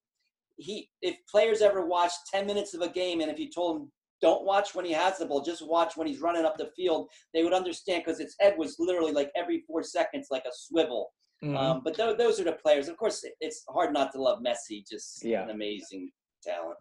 [0.57, 3.91] he if players ever watched 10 minutes of a game and if you told them
[4.21, 5.41] don't watch when he has the ball.
[5.41, 7.09] Just watch when he's running up the field.
[7.33, 11.11] They would understand because his head was literally like every four seconds, like a swivel.
[11.43, 11.57] Mm-hmm.
[11.57, 12.87] Um, but th- those are the players.
[12.87, 14.83] Of course, it's hard not to love Messi.
[14.89, 15.43] Just yeah.
[15.43, 16.11] an amazing
[16.43, 16.77] talent.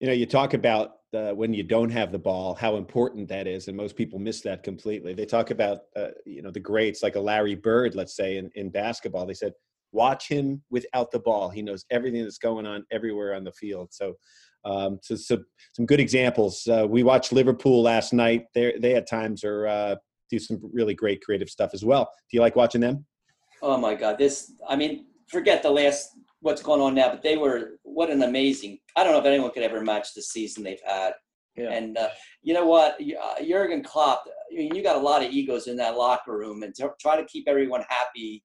[0.00, 3.46] You know, you talk about uh, when you don't have the ball, how important that
[3.46, 5.14] is, and most people miss that completely.
[5.14, 8.50] They talk about, uh, you know, the greats like a Larry Bird, let's say, in,
[8.56, 9.24] in basketball.
[9.24, 9.52] They said,
[9.92, 11.48] watch him without the ball.
[11.48, 13.90] He knows everything that's going on everywhere on the field.
[13.92, 14.14] So
[14.64, 15.38] um, so, so,
[15.74, 16.66] some good examples.
[16.66, 18.46] Uh, we watched Liverpool last night.
[18.54, 19.96] They they at times are uh,
[20.30, 22.04] do some really great creative stuff as well.
[22.04, 23.04] Do you like watching them?
[23.62, 24.18] Oh my God!
[24.18, 26.10] This I mean, forget the last
[26.40, 28.78] what's going on now, but they were what an amazing.
[28.96, 31.14] I don't know if anyone could ever match the season they've had.
[31.56, 31.70] Yeah.
[31.70, 32.08] And uh,
[32.42, 34.24] you know what, uh, Jurgen Klopp.
[34.52, 37.16] I mean, you got a lot of egos in that locker room, and to try
[37.16, 38.42] to keep everyone happy.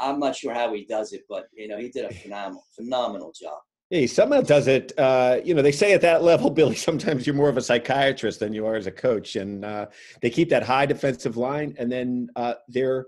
[0.00, 3.32] I'm not sure how he does it, but you know, he did a phenomenal, phenomenal
[3.32, 3.58] job.
[3.90, 4.92] Yeah, he somehow does it.
[4.98, 8.40] Uh, you know, they say at that level, Billy, sometimes you're more of a psychiatrist
[8.40, 9.86] than you are as a coach, and uh,
[10.20, 13.06] they keep that high defensive line, and then uh, their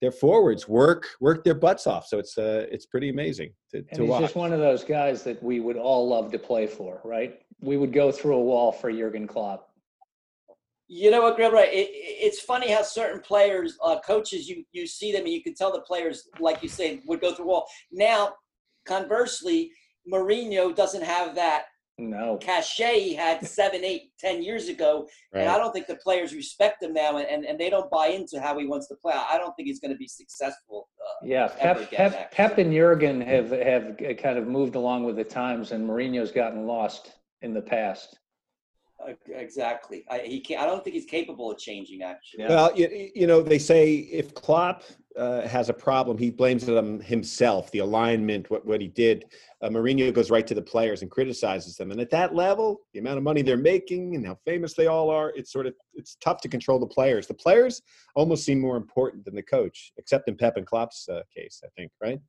[0.00, 2.06] their forwards work work their butts off.
[2.06, 4.22] So it's uh, it's pretty amazing to, and to he's watch.
[4.22, 7.40] just one of those guys that we would all love to play for, right?
[7.60, 9.70] We would go through a wall for Jurgen Klopp.
[10.88, 11.52] You know what, Greg?
[11.52, 11.72] Right?
[11.72, 15.54] It, it's funny how certain players, uh, coaches, you you see them and you can
[15.54, 17.68] tell the players, like you say, would go through a wall.
[17.92, 18.34] Now,
[18.86, 19.72] conversely
[20.10, 21.66] Mourinho doesn't have that
[21.98, 25.40] no cachet he had seven, eight, ten years ago, right.
[25.40, 28.40] and I don't think the players respect him now, and, and they don't buy into
[28.40, 29.14] how he wants to play.
[29.14, 30.88] I don't think he's going to be successful.
[31.00, 35.24] Uh, yeah, Pep, Pep, Pep, and Jurgen have have kind of moved along with the
[35.24, 38.18] times, and Mourinho's gotten lost in the past.
[39.28, 40.04] Exactly.
[40.10, 42.02] I, he can't, I don't think he's capable of changing.
[42.02, 42.44] Actually.
[42.44, 42.48] Yeah.
[42.48, 44.82] Well, you, you know, they say if Klopp
[45.16, 49.26] uh, has a problem, he blames it on himself, the alignment, what what he did.
[49.62, 51.90] Uh, Mourinho goes right to the players and criticizes them.
[51.90, 55.08] And at that level, the amount of money they're making and how famous they all
[55.10, 57.26] are, it's sort of it's tough to control the players.
[57.26, 57.82] The players
[58.14, 61.68] almost seem more important than the coach, except in Pep and Klopp's uh, case, I
[61.76, 61.90] think.
[62.00, 62.20] Right.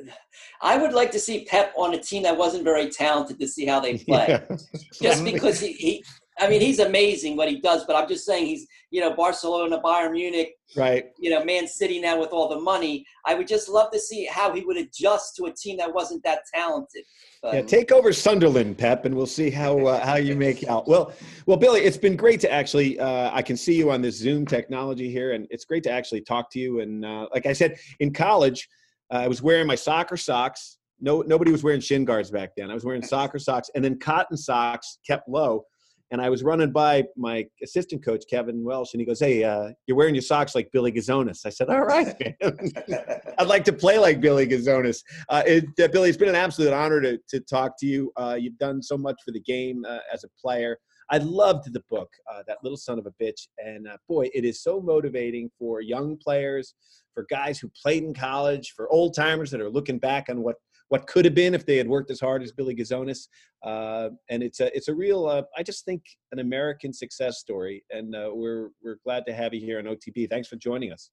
[0.62, 3.66] I would like to see Pep on a team that wasn't very talented to see
[3.66, 4.26] how they play.
[4.28, 4.56] Yeah.
[5.00, 6.04] Just because he, he,
[6.38, 9.80] I mean, he's amazing what he does, but I'm just saying he's, you know, Barcelona,
[9.80, 11.10] Bayern Munich, right?
[11.18, 13.04] You know, Man City now with all the money.
[13.26, 16.24] I would just love to see how he would adjust to a team that wasn't
[16.24, 17.04] that talented.
[17.42, 20.88] But, yeah, take over Sunderland, Pep, and we'll see how uh, how you make out.
[20.88, 21.12] Well,
[21.46, 22.98] well, Billy, it's been great to actually.
[22.98, 26.22] Uh, I can see you on this Zoom technology here, and it's great to actually
[26.22, 26.80] talk to you.
[26.80, 28.68] And uh, like I said, in college.
[29.12, 30.78] Uh, I was wearing my soccer socks.
[31.00, 32.70] No, nobody was wearing shin guards back then.
[32.70, 35.66] I was wearing soccer socks and then cotton socks kept low.
[36.12, 39.70] And I was running by my assistant coach, Kevin Welsh, and he goes, Hey, uh,
[39.86, 41.46] you're wearing your socks like Billy Gazonas.
[41.46, 42.14] I said, All right,
[43.38, 45.02] I'd like to play like Billy Gazonas.
[45.30, 48.12] Uh, it, uh, Billy, it's been an absolute honor to, to talk to you.
[48.16, 50.76] Uh, you've done so much for the game uh, as a player.
[51.10, 54.62] I loved the book, uh, that little son of a bitch, and boy, it is
[54.62, 56.74] so motivating for young players,
[57.14, 60.56] for guys who played in college, for old timers that are looking back on what
[60.92, 63.28] what could have been if they had worked as hard as Billy Gazonas.
[63.64, 67.82] Uh, and it's a it's a real uh, I just think an American success story,
[67.90, 70.28] and uh, we're we're glad to have you here on OTB.
[70.28, 71.10] Thanks for joining us.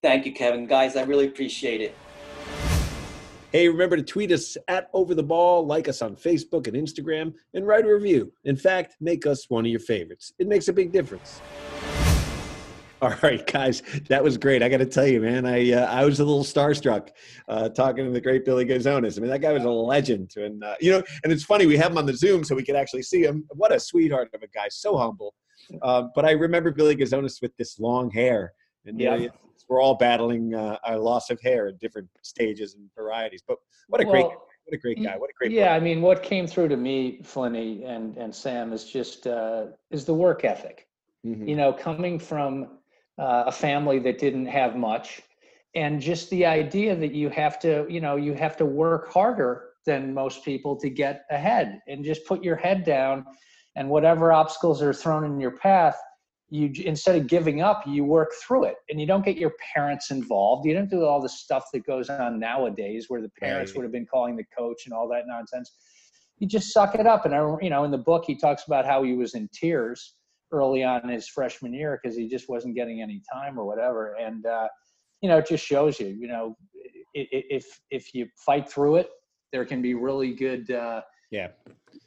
[0.00, 0.64] Thank you, Kevin.
[0.64, 1.96] Guys, I really appreciate it.
[3.50, 7.34] Hey, remember to tweet us at Over the Ball, like us on Facebook and Instagram,
[7.54, 8.32] and write a review.
[8.44, 10.32] In fact, make us one of your favorites.
[10.38, 11.42] It makes a big difference.
[13.02, 14.62] All right, guys, that was great.
[14.62, 17.08] I got to tell you, man, I uh, I was a little starstruck
[17.48, 19.16] uh, talking to the great Billy Gazonas.
[19.16, 21.78] I mean, that guy was a legend, and uh, you know, and it's funny we
[21.78, 23.44] have him on the Zoom so we could actually see him.
[23.52, 25.34] What a sweetheart of a guy, so humble.
[25.80, 28.52] Um, but I remember Billy Gazonas with this long hair,
[28.84, 29.28] and yeah,
[29.70, 33.42] we're all battling uh, our loss of hair at different stages and varieties.
[33.48, 33.56] But
[33.88, 35.52] what a well, great, what a great guy, what a great.
[35.52, 35.76] Yeah, player.
[35.76, 40.04] I mean, what came through to me, Flinny and and Sam, is just uh, is
[40.04, 40.86] the work ethic.
[41.26, 41.48] Mm-hmm.
[41.48, 42.79] You know, coming from
[43.20, 45.20] uh, a family that didn't have much.
[45.74, 49.66] And just the idea that you have to you know you have to work harder
[49.86, 53.24] than most people to get ahead and just put your head down
[53.76, 55.96] and whatever obstacles are thrown in your path
[56.50, 58.74] you instead of giving up you work through it.
[58.88, 60.66] And you don't get your parents involved.
[60.66, 63.76] You don't do all the stuff that goes on nowadays where the parents right.
[63.76, 65.70] would have been calling the coach and all that nonsense.
[66.38, 67.24] You just suck it up.
[67.26, 70.14] And I, you know in the book he talks about how he was in tears
[70.52, 74.14] early on his freshman year because he just wasn't getting any time or whatever.
[74.14, 74.68] And uh,
[75.20, 76.56] you know, it just shows you, you know,
[77.14, 79.10] if if you fight through it,
[79.52, 81.48] there can be really good uh, yeah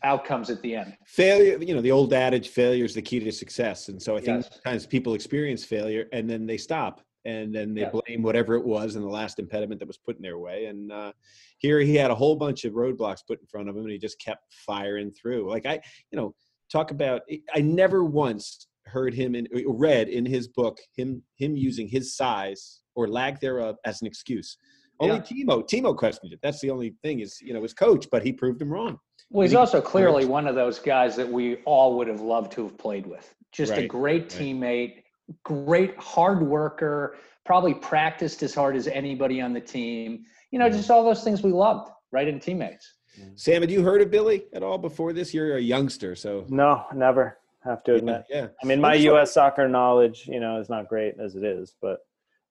[0.03, 0.95] outcomes at the end.
[1.05, 3.89] Failure, you know, the old adage, failure is the key to success.
[3.89, 4.49] And so I think yes.
[4.53, 8.95] sometimes people experience failure and then they stop and then they blame whatever it was
[8.95, 10.65] and the last impediment that was put in their way.
[10.65, 11.13] And uh,
[11.57, 13.97] here he had a whole bunch of roadblocks put in front of him, and he
[13.97, 15.49] just kept firing through.
[15.49, 15.79] Like I,
[16.11, 16.35] you know,
[16.73, 17.21] talk about
[17.55, 22.81] i never once heard him in read in his book him him using his size
[22.95, 24.57] or lack thereof as an excuse.
[24.99, 25.45] Only yeah.
[25.45, 26.39] timo timo questioned it.
[26.43, 28.99] That's the only thing is you know his coach but he proved him wrong.
[29.31, 32.51] Well he's he, also clearly one of those guys that we all would have loved
[32.53, 33.33] to have played with.
[33.51, 35.03] Just right, a great teammate
[35.43, 37.15] great hard worker
[37.45, 40.23] probably practiced as hard as anybody on the team.
[40.51, 40.77] You know mm-hmm.
[40.77, 42.93] just all those things we loved right in teammates
[43.35, 45.33] Sam, had you heard of Billy at all before this?
[45.33, 47.37] You're a youngster, so no, never.
[47.63, 48.25] Have to admit.
[48.29, 48.41] Yeah.
[48.41, 48.47] yeah.
[48.61, 49.33] I mean, my U.S.
[49.33, 51.99] soccer knowledge, you know, is not great as it is, but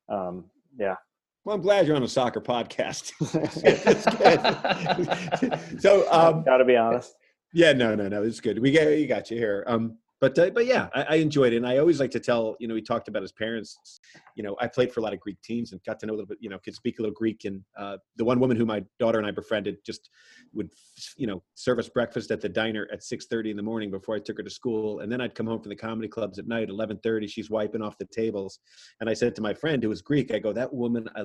[0.09, 0.47] um,
[0.79, 0.97] yeah.
[1.45, 3.13] Well, I'm glad you're on a soccer podcast.
[5.81, 7.15] so, um, got to be honest.
[7.53, 8.23] Yeah, no, no, no.
[8.23, 8.59] It's good.
[8.59, 9.65] We got you got you here.
[9.67, 12.55] Um, but uh, but yeah, I, I, enjoyed it, and I always like to tell.
[12.61, 14.01] You know, he talked about his parents.
[14.37, 16.15] You know, I played for a lot of Greek teams and got to know a
[16.15, 16.39] little bit.
[16.41, 19.19] You know, could speak a little Greek, and uh, the one woman who my daughter
[19.19, 20.11] and I befriended just
[20.55, 20.71] would
[21.17, 24.15] you know serve us breakfast at the diner at six thirty in the morning before
[24.15, 26.47] I took her to school, and then I'd come home from the comedy clubs at
[26.47, 27.27] night eleven thirty.
[27.27, 28.61] She's wiping off the tables,
[29.01, 31.23] and I said to my friend who was Greek, I go, that woman, I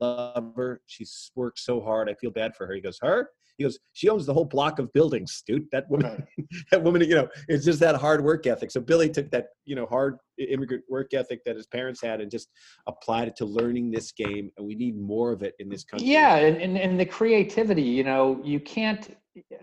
[0.00, 0.80] love her.
[0.86, 2.10] She's worked so hard.
[2.10, 2.74] I feel bad for her.
[2.74, 3.30] He goes, her.
[3.56, 5.66] He goes, she owns the whole block of buildings, dude.
[5.70, 6.26] That woman,
[6.70, 8.70] that woman, you know, it's just that hard work ethic.
[8.70, 12.30] So Billy took that, you know, hard immigrant work ethic that his parents had and
[12.30, 12.48] just
[12.86, 14.50] applied it to learning this game.
[14.56, 16.08] And we need more of it in this country.
[16.08, 16.36] Yeah.
[16.36, 19.16] And, and, and the creativity, you know, you can't,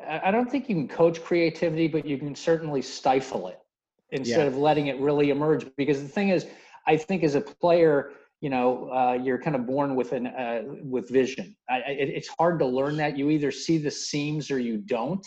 [0.07, 3.59] I don't think you can coach creativity, but you can certainly stifle it
[4.11, 4.47] instead yeah.
[4.47, 5.65] of letting it really emerge.
[5.75, 6.45] Because the thing is,
[6.87, 10.63] I think as a player, you know uh, you're kind of born with an uh,
[10.83, 14.59] with vision I, it, it's hard to learn that you either see the seams or
[14.59, 15.25] you don't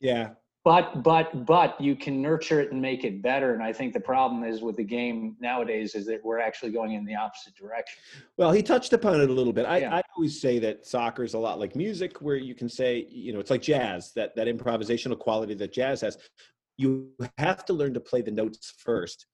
[0.00, 0.30] yeah
[0.66, 3.54] but but but you can nurture it and make it better.
[3.54, 6.94] And i think the problem is with the game nowadays is that we're actually going
[6.94, 8.00] in the opposite direction.
[8.36, 9.64] Well he touched upon it a little bit.
[9.64, 9.94] I, yeah.
[9.94, 13.32] I always say that soccer is a lot like music where you can say you
[13.32, 16.18] know it's like jazz that that improvisational quality that jazz has.
[16.78, 19.26] You have to learn to play the notes first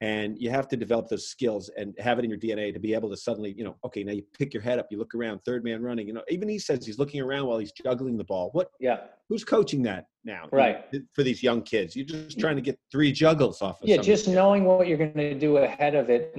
[0.00, 2.94] and you have to develop those skills and have it in your dna to be
[2.94, 5.40] able to suddenly you know okay now you pick your head up you look around
[5.44, 8.24] third man running you know even he says he's looking around while he's juggling the
[8.24, 8.50] ball.
[8.52, 8.98] What yeah.
[9.28, 10.48] who's coaching that now?
[10.52, 10.84] Right.
[11.12, 11.96] for these young kids.
[11.96, 15.14] You're just trying to get three juggles off of yeah just knowing what you're going
[15.14, 16.32] to do ahead of it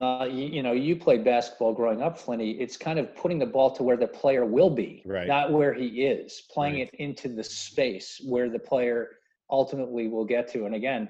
[0.00, 3.46] uh, you, you, know you played basketball growing up flinny it's kind of putting the
[3.46, 5.26] ball to where the player will be right.
[5.26, 6.42] not where he is.
[6.50, 6.90] Playing right.
[6.92, 9.10] it into the space where the player
[9.50, 10.66] ultimately will get to.
[10.66, 11.08] And again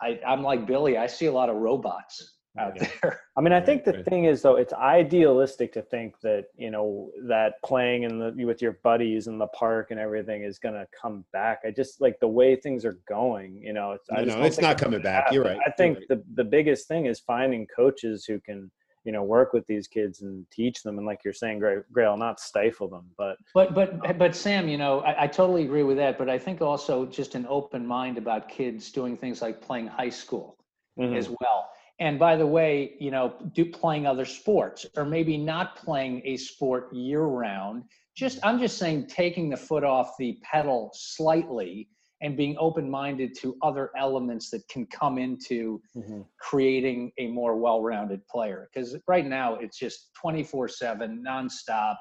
[0.00, 0.96] I, I'm like Billy.
[0.96, 2.88] I see a lot of robots out yeah.
[3.02, 3.20] there.
[3.36, 7.10] I mean, I think the thing is though, it's idealistic to think that you know
[7.26, 10.86] that playing in the with your buddies in the park and everything is going to
[11.00, 11.60] come back.
[11.66, 13.60] I just like the way things are going.
[13.62, 15.24] You know, it's, no, no it's not coming back.
[15.24, 15.34] Happen.
[15.34, 15.58] You're right.
[15.66, 16.08] I think right.
[16.08, 18.70] the the biggest thing is finding coaches who can
[19.04, 22.40] you know work with these kids and teach them and like you're saying grail not
[22.40, 26.18] stifle them but but but but sam you know I, I, totally agree with that
[26.18, 30.10] but i think also just an open mind about kids doing things like playing high
[30.10, 30.58] school
[30.98, 31.14] mm-hmm.
[31.14, 31.70] as well.
[32.00, 36.36] And by the way you know do playing other sports or maybe not playing a
[36.36, 37.82] sport year round
[38.16, 41.88] just i'm just saying taking the foot off the pedal slightly
[42.20, 46.20] and being open-minded to other elements that can come into mm-hmm.
[46.40, 48.68] creating a more well-rounded player.
[48.72, 51.96] Because right now it's just 24-7 nonstop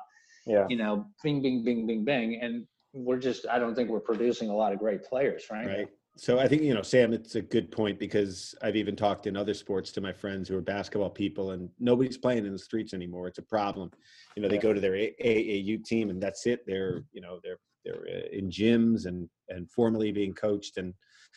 [0.48, 0.66] yeah.
[0.70, 4.50] you know bing bing bing bing bing and we're just i don't think we're producing
[4.50, 5.68] a lot of great players right?
[5.68, 5.88] Right.
[6.16, 9.36] So i think you know sam it's a good point because i've even talked in
[9.36, 12.94] other sports to my friends who are basketball people and nobody's playing in the streets
[12.94, 13.28] anymore.
[13.28, 13.92] It's a problem.
[14.36, 14.62] You know they yeah.
[14.62, 16.66] go to their aau team and that's it.
[16.66, 20.94] They're you know they're they're uh, in gyms and and formally being coached and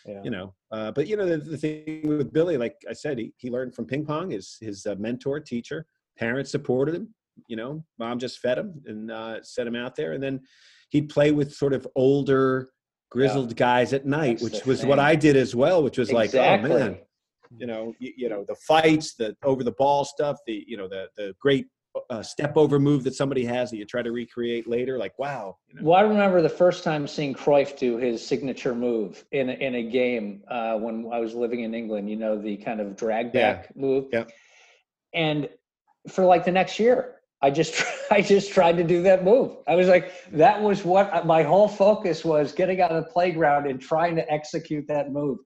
[0.06, 0.20] yeah.
[0.22, 3.32] you know uh, but you know the, the, thing with billy like i said he,
[3.36, 5.86] he learned from ping pong his his uh, mentor teacher
[6.18, 7.14] parents supported him
[7.46, 10.40] you know mom just fed him and uh, set him out there and then
[10.90, 12.68] he'd play with sort of older
[13.10, 13.56] grizzled yeah.
[13.56, 14.88] guys at night That's which was thing.
[14.88, 16.40] what i did as well which was exactly.
[16.40, 16.98] like oh man
[17.58, 20.88] you know you, you know the fights the over the ball stuff the you know
[20.88, 21.66] the the great
[22.08, 24.98] a step over move that somebody has that you try to recreate later?
[24.98, 25.56] Like, wow.
[25.68, 25.88] You know?
[25.88, 29.74] Well, I remember the first time seeing Cruyff do his signature move in a, in
[29.76, 32.08] a game uh, when I was living in England.
[32.08, 33.80] You know, the kind of drag back yeah.
[33.80, 34.06] move.
[34.12, 34.24] Yeah.
[35.14, 35.48] And
[36.08, 39.56] for like the next year, I just I just tried to do that move.
[39.66, 43.66] I was like, that was what my whole focus was: getting out of the playground
[43.66, 45.38] and trying to execute that move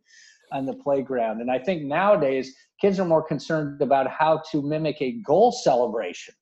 [0.54, 1.40] on the playground.
[1.42, 6.34] And I think nowadays kids are more concerned about how to mimic a goal celebration.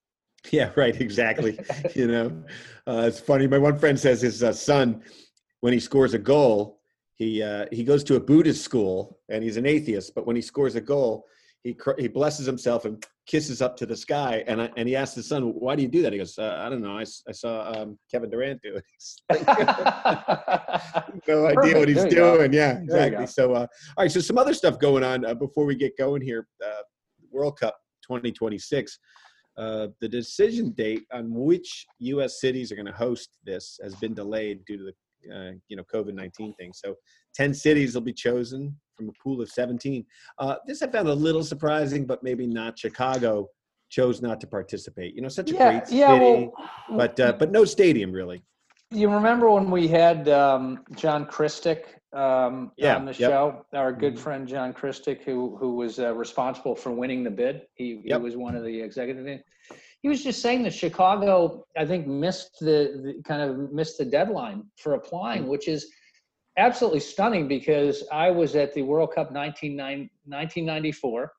[0.50, 1.00] Yeah, right.
[1.00, 1.58] Exactly.
[1.94, 2.44] you know,
[2.86, 3.46] uh, it's funny.
[3.46, 5.02] My one friend says his uh, son,
[5.60, 6.80] when he scores a goal,
[7.14, 10.14] he uh, he goes to a Buddhist school and he's an atheist.
[10.14, 11.26] But when he scores a goal,
[11.62, 14.44] he he blesses himself and kisses up to the sky.
[14.46, 16.62] And I, and he asks his son, "Why do you do that?" He goes, uh,
[16.64, 16.98] "I don't know.
[16.98, 18.84] I, I saw um, Kevin Durant do it.
[21.28, 21.78] no idea Perfect.
[21.78, 22.48] what he's doing." Go.
[22.50, 23.26] Yeah, exactly.
[23.26, 23.66] So, uh,
[23.96, 24.12] all right.
[24.12, 26.46] So some other stuff going on uh, before we get going here.
[26.64, 26.82] Uh,
[27.30, 28.98] World Cup 2026.
[29.56, 32.40] Uh, the decision date on which U.S.
[32.40, 34.94] cities are going to host this has been delayed due to the
[35.34, 36.72] uh, you know COVID nineteen thing.
[36.74, 36.94] So
[37.34, 40.04] ten cities will be chosen from a pool of seventeen.
[40.38, 42.78] Uh, this I found a little surprising, but maybe not.
[42.78, 43.48] Chicago
[43.90, 45.14] chose not to participate.
[45.14, 46.52] You know, such a yeah, great city, yeah, well,
[46.96, 48.42] but uh, but no stadium really.
[48.90, 53.30] You remember when we had um, John Kristick um, yeah, on the yep.
[53.30, 53.66] show?
[53.72, 54.22] Our good mm-hmm.
[54.22, 57.62] friend John Kristick, who who was uh, responsible for winning the bid.
[57.74, 58.20] He, yep.
[58.20, 59.26] he was one of the executive
[60.02, 64.04] he was just saying that Chicago, I think, missed the, the kind of missed the
[64.04, 65.86] deadline for applying, which is
[66.58, 71.32] absolutely stunning because I was at the World Cup 1994.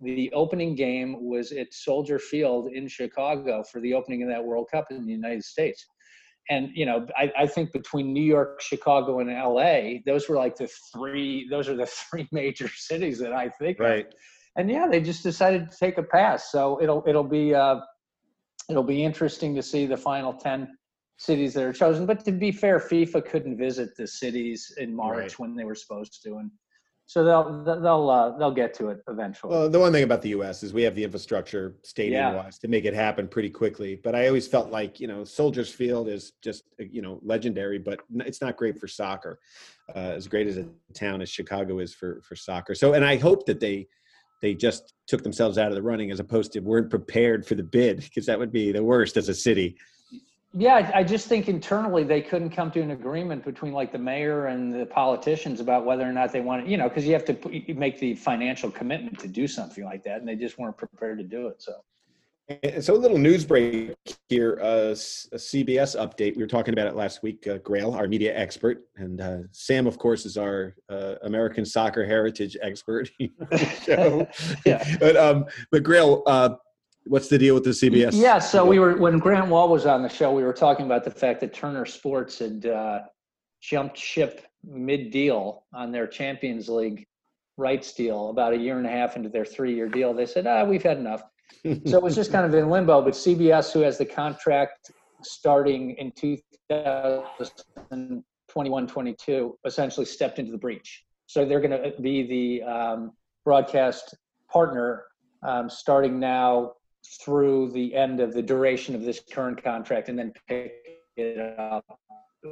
[0.00, 4.68] The opening game was at Soldier Field in Chicago for the opening of that World
[4.70, 5.84] Cup in the United States.
[6.50, 10.56] And you know, I, I think between New York, Chicago, and LA, those were like
[10.56, 11.48] the three.
[11.48, 13.80] Those are the three major cities that I think.
[13.80, 14.06] Right.
[14.06, 14.12] Of.
[14.56, 16.52] And yeah, they just decided to take a pass.
[16.52, 17.80] So it'll it'll be uh,
[18.70, 20.76] it'll be interesting to see the final 10
[21.16, 22.06] cities that are chosen.
[22.06, 25.38] But to be fair, FIFA couldn't visit the cities in March right.
[25.38, 26.36] when they were supposed to.
[26.36, 26.50] And
[27.06, 29.52] so they'll they'll uh, they'll get to it eventually.
[29.52, 30.62] Well, the one thing about the U.S.
[30.62, 32.62] is we have the infrastructure stadium-wise yeah.
[32.62, 34.00] to make it happen pretty quickly.
[34.02, 38.00] But I always felt like you know Soldiers Field is just you know legendary, but
[38.20, 39.38] it's not great for soccer.
[39.94, 42.74] Uh, as great as a town as Chicago is for for soccer.
[42.74, 43.86] So, and I hope that they
[44.40, 47.62] they just took themselves out of the running as opposed to weren't prepared for the
[47.62, 49.76] bid because that would be the worst as a city.
[50.56, 54.46] Yeah i just think internally they couldn't come to an agreement between like the mayor
[54.46, 57.74] and the politicians about whether or not they wanted you know because you have to
[57.74, 61.24] make the financial commitment to do something like that and they just weren't prepared to
[61.24, 61.72] do it so
[62.48, 63.94] and so a little news break
[64.28, 66.36] here, uh, a CBS update.
[66.36, 67.46] We were talking about it last week.
[67.46, 72.04] Uh, Grayle, our media expert, and uh, Sam, of course, is our uh, American soccer
[72.04, 73.10] heritage expert.
[73.82, 74.26] show.
[74.66, 74.96] yeah.
[74.98, 76.56] But um, but Grayle, uh,
[77.06, 78.12] what's the deal with the CBS?
[78.12, 78.38] Yeah.
[78.38, 81.10] So we were when Grant Wahl was on the show, we were talking about the
[81.10, 83.00] fact that Turner Sports had uh,
[83.62, 87.06] jumped ship mid deal on their Champions League
[87.56, 90.12] rights deal about a year and a half into their three year deal.
[90.12, 91.22] They said, ah, we've had enough
[91.86, 93.02] so it was just kind of in limbo.
[93.02, 94.92] But CBS, who has the contract
[95.22, 101.04] starting in 2021 22, essentially stepped into the breach.
[101.26, 103.12] So they're going to be the um,
[103.44, 104.14] broadcast
[104.50, 105.04] partner
[105.42, 106.72] um, starting now
[107.22, 110.72] through the end of the duration of this current contract and then pick
[111.16, 111.84] it up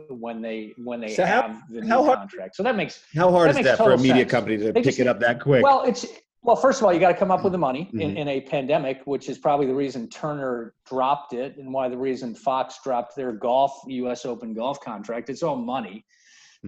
[0.09, 2.57] when they when they so have how, the new contract.
[2.57, 4.31] So that makes how hard that is that for a media sense.
[4.31, 5.63] company to they pick just, it up that quick?
[5.63, 6.07] Well, it's
[6.45, 8.17] Well, first of all, you got to come up with the money in, Mhm.
[8.17, 12.35] in a pandemic, which is probably the reason Turner dropped it and why the reason
[12.35, 14.27] Fox dropped their golf U.S.
[14.27, 15.31] Open golf contract.
[15.31, 16.05] It's all money.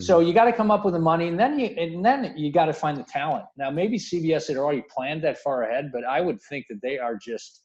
[0.01, 2.51] So you got to come up with the money, and then you and then you
[2.51, 3.45] got to find the talent.
[3.57, 6.99] Now, maybe CBS had already planned that far ahead, but I would think that they
[6.99, 7.63] are just,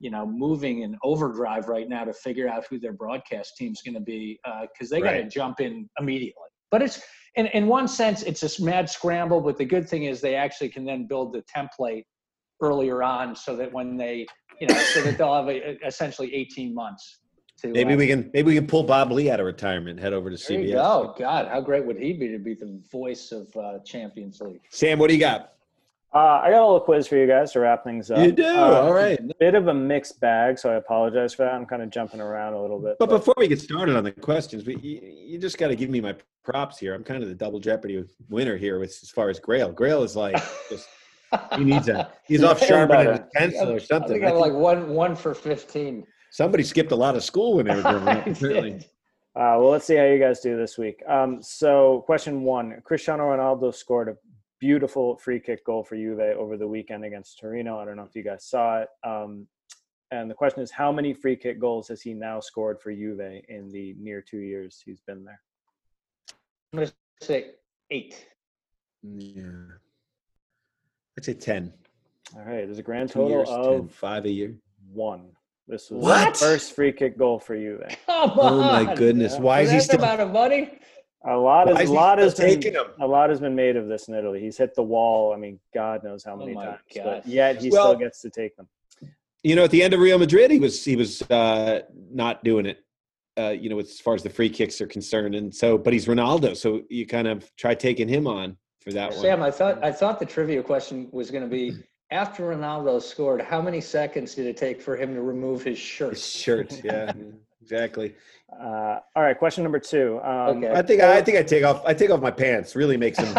[0.00, 3.92] you know, moving in overdrive right now to figure out who their broadcast team's going
[3.96, 4.40] to be
[4.72, 5.30] because they got to Right.
[5.30, 6.48] jump in immediately.
[6.70, 7.02] But it's
[7.38, 9.40] in in one sense, it's a mad scramble.
[9.40, 12.04] But the good thing is they actually can then build the template
[12.60, 14.26] earlier on, so that when they,
[14.60, 17.20] you know, so that they'll have a, essentially 18 months.
[17.60, 20.12] To, Maybe uh, we can maybe we can pull Bob Ley out of retirement, head
[20.12, 20.68] over to there CBS.
[20.68, 21.14] you go.
[21.18, 24.60] God, how great would he be to be the voice of uh, Champions League?
[24.70, 25.54] Sam, what do you got?
[26.14, 28.18] Uh, I got a little quiz for you guys to wrap things up.
[28.18, 28.44] You do.
[28.46, 29.20] Uh, All right.
[29.38, 31.52] Bit of a mixed bag, so I apologize for that.
[31.52, 32.96] I'm kind of jumping around a little bit.
[32.98, 35.90] But before we get started on the questions, we, you, you just got to give
[35.90, 36.94] me my props here.
[36.94, 39.74] I'm kind of the double jeopardy winner here with, as far as Grayle.
[39.74, 40.34] Grayle is like
[40.70, 40.88] just
[41.56, 44.12] he needs a he's off Getting sharpening his pencil or I something.
[44.12, 46.06] think I I'm think like one one for 15.
[46.30, 48.26] somebody skipped a lot of school when they were growing up.
[48.26, 48.76] Apparently.
[49.36, 51.00] Uh, well, let's see how you guys do this week.
[51.06, 54.16] Um, so, question one: Cristiano Ronaldo scored a
[54.60, 57.78] beautiful free kick goal for Juve over the weekend against Torino.
[57.78, 58.88] I don't know if you guys saw it.
[59.04, 59.46] Um,
[60.10, 63.20] and the question is, how many free kick goals has he now scored for Juve
[63.48, 65.40] in the near two years he's been there?
[66.72, 67.50] I'm gonna say
[67.90, 68.26] eight.
[69.02, 69.42] Yeah.
[71.16, 71.72] I'd say 10.
[72.36, 74.54] All right, there's a grand Two total years, of 10, five a year.
[74.92, 75.30] one.
[75.66, 76.34] This was What?
[76.34, 77.82] the first free kick goal for Juve.
[78.06, 78.38] Come on.
[78.38, 79.34] Oh my goodness.
[79.34, 79.40] Yeah.
[79.40, 80.78] Why is For he that still amount of money?
[81.24, 82.86] A lot is is a lot has been taking 'em?
[83.00, 84.40] a lot has been made of this in Italy.
[84.40, 85.32] He's hit the wall.
[85.32, 87.04] I mean, God knows how Oh many my times, God.
[87.04, 88.68] but yet he Well- still gets to take them.
[89.42, 92.66] you know, at the end of Real Madrid, he was he was uh, not doing
[92.66, 92.78] it.
[93.36, 96.06] Uh, you know, as far as the free kicks are concerned, and so, but he's
[96.06, 99.20] Ronaldo, so you kind of try taking him on for that one.
[99.20, 101.72] Sam, I thought I thought the trivia question was going to be
[102.10, 106.10] after Ronaldo scored, how many seconds did it take for him to remove his shirt?
[106.14, 107.12] His shirt, yeah,
[107.60, 108.14] exactly.
[108.52, 110.20] Uh, all right, question number two.
[110.22, 110.72] Um, Okay.
[110.72, 112.74] I think I, I think I take off I take off my pants.
[112.74, 113.36] Really makes him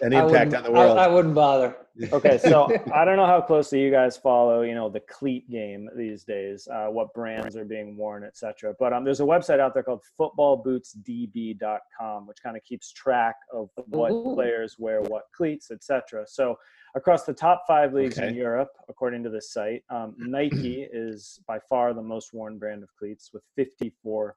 [0.00, 0.96] an impact on the world.
[0.96, 1.76] I, I wouldn't bother.
[2.12, 5.90] okay, so I don't know how closely you guys follow, you know, the cleat game
[5.96, 8.72] these days, uh, what brands are being worn, etc.
[8.78, 13.68] But um, there's a website out there called footballbootsdb.com, which kind of keeps track of
[13.86, 14.34] what Ooh.
[14.34, 16.24] players wear what cleats, etc.
[16.28, 16.56] So
[16.94, 21.58] across the top five leagues in Europe, according to this site, um, Nike is by
[21.68, 24.27] far the most worn brand of cleats with 54%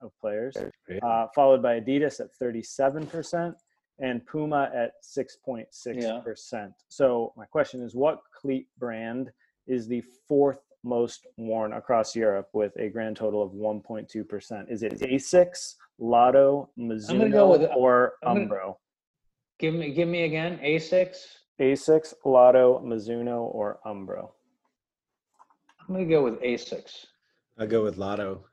[0.00, 0.56] of players,
[1.02, 3.54] uh, followed by Adidas at 37%
[3.98, 6.72] and Puma at 6.6%.
[6.88, 9.30] So my question is what cleat brand
[9.66, 14.70] is the fourth most worn across Europe with a grand total of 1.2%?
[14.70, 18.76] Is it Asics, Lotto, Mizuno, go with- or I'm gonna- Umbro?
[19.58, 20.58] Give me give me again.
[20.60, 21.38] A6.
[21.60, 24.32] Asics, Lotto, Mizuno, or Umbro?
[25.80, 27.06] I'm going to go with Asics.
[27.58, 28.44] I'll go with Lotto.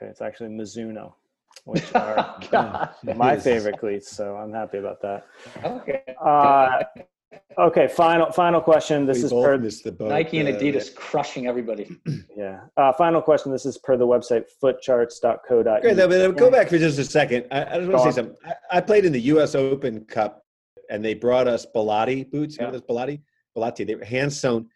[0.00, 1.12] Okay, it's actually Mizuno,
[1.64, 2.90] which are God.
[3.16, 3.44] my Yes.
[3.44, 4.10] favorite cleats.
[4.10, 5.26] So I'm happy about that.
[5.62, 6.02] Okay.
[6.24, 6.82] Uh,
[7.58, 9.04] okay, final final question.
[9.04, 10.08] This We is per missed the boat.
[10.08, 11.98] Nike and uh, Adidas crushing everybody.
[12.36, 12.60] yeah.
[12.78, 13.52] Uh, final question.
[13.52, 15.82] This is per the website footcharts.co.uk.
[15.82, 15.96] Great.
[15.96, 17.46] Now, but Go back for just a second.
[17.50, 18.36] I, I just want to say something.
[18.46, 19.54] I, I played in the U.S.
[19.54, 20.44] Open Cup,
[20.88, 22.56] and they brought us Bellotti boots.
[22.56, 23.20] You know those Bellotti?
[23.54, 23.86] Bellotti.
[23.86, 24.66] They were hand sewn.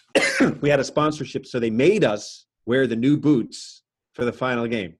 [0.60, 3.81] we had a sponsorship, so they made us wear the new boots
[4.14, 4.94] for the final game.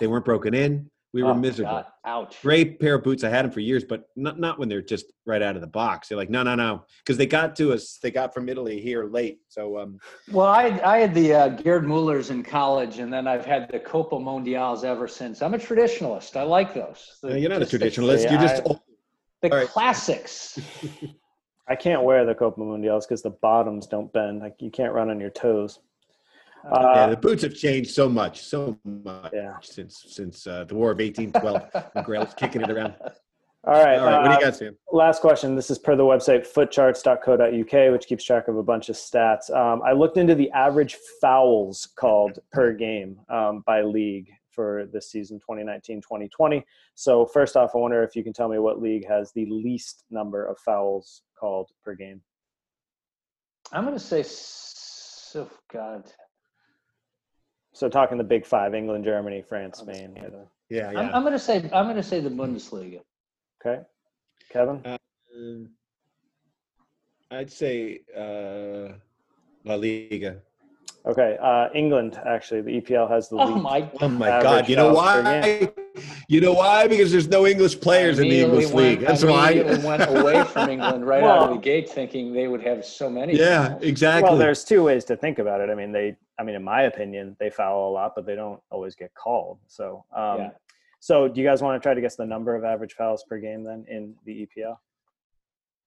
[0.00, 0.90] They weren't broken in.
[1.14, 1.72] We were Oh, miserable.
[1.72, 1.86] God.
[2.04, 2.36] Ouch.
[2.42, 3.24] Great pair of boots.
[3.24, 5.66] I had them for years, but not not when they're just right out of the
[5.66, 6.08] box.
[6.08, 7.98] They're like, no, no, no, because they got to us.
[8.02, 9.38] They got from Italy here late.
[9.48, 9.98] So um,
[10.30, 13.80] Well, I I had the uh, Gerd Mullers in college, and then I've had the
[13.80, 15.40] Copa Mundials ever since.
[15.40, 16.36] I'm a traditionalist.
[16.36, 17.16] I like those.
[17.22, 18.30] The- you're not a just the- traditionalist.
[18.30, 18.74] you're just I-
[19.40, 19.68] The, All right.
[19.68, 20.58] classics.
[21.70, 24.40] I can't wear the Copa Mundials because the bottoms don't bend.
[24.40, 25.78] Like you can't run on your toes.
[26.64, 29.54] Yeah, Uh, the boots have changed so much, so much yeah.
[29.62, 31.92] since since uh, the War of 1812.
[31.92, 32.94] when Grayle was kicking it around.
[33.64, 33.98] All right.
[33.98, 34.76] All right, what do uh, you got, Sam?
[34.92, 35.56] Last question.
[35.56, 39.50] This is per the website footcharts.co.uk, which keeps track of a bunch of stats.
[39.54, 45.10] Um, I looked into the average fouls called per game um, by league for this
[45.10, 46.64] season 2019 2020.
[46.94, 50.04] So, first off, I wonder if you can tell me what league has the least
[50.10, 52.20] number of fouls called per game.
[53.72, 56.04] I'm going to say, s- oh God.
[57.78, 60.12] So, talking the big five England, Germany, France, Spain.
[60.16, 60.48] you know.
[60.68, 61.10] Yeah, I'm, yeah.
[61.14, 63.02] I'm going to say, I'm going to say the Bundesliga.
[63.64, 63.82] Okay.
[64.50, 64.82] Kevin?
[64.84, 65.68] Um,
[67.30, 68.94] I'd say uh,
[69.64, 70.38] La Liga.
[71.06, 71.38] Okay.
[71.40, 72.62] Uh, England, actually.
[72.62, 73.62] The EPL has the Oh least.
[73.62, 73.88] my!
[74.00, 74.68] Oh my God!
[74.68, 75.70] You know why?
[76.30, 76.86] You know why?
[76.86, 79.00] Because there's no English players in the Immediately English league.
[79.00, 79.96] That's immediately why.
[79.96, 83.34] went away from England right out of the gate, thinking they would have so many.
[83.34, 83.82] Yeah, fouls.
[83.82, 84.28] exactly.
[84.28, 85.70] Well, there's two ways to think about it.
[85.70, 88.60] I mean, they, I mean, in my opinion, they foul a lot, but they don't
[88.70, 89.58] always get called.
[89.68, 90.50] So, um, Yeah.
[91.00, 93.38] so do you guys want to try to guess the number of average fouls per
[93.38, 94.76] game then in the EPL?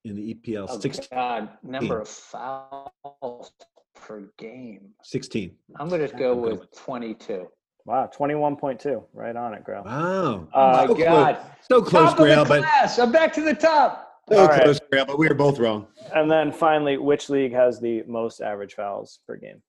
[0.04, 1.08] in the EPL, Oh, 16.
[1.12, 3.52] God, number of fouls
[3.94, 4.96] per game.
[5.04, 5.56] 16.
[5.76, 7.48] I'm going to go with 22.
[7.86, 9.86] Wow, twenty-one point two, right on it, Grayle.
[9.86, 10.48] Wow.
[10.54, 11.36] Uh, Oh so my God.
[11.36, 13.00] Close, so close, Top of Grayle, the but class.
[13.00, 14.22] I'm back to the top.
[14.30, 14.64] so All right.
[14.64, 15.88] close, Grayle, but we were both wrong.
[16.14, 19.62] And then finally, which league has the most average fouls per game?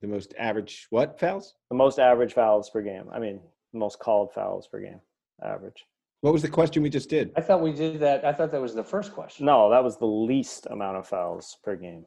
[0.00, 1.54] The most average what fouls?
[1.70, 3.04] The most average fouls per game.
[3.12, 3.40] I mean,
[3.72, 5.00] the most called fouls per game.
[5.44, 5.84] Average.
[6.22, 7.32] What was the question we just did?
[7.36, 8.24] I thought we did that.
[8.24, 9.46] I thought that was the first question.
[9.46, 12.04] No, that was the least amount of fouls per game.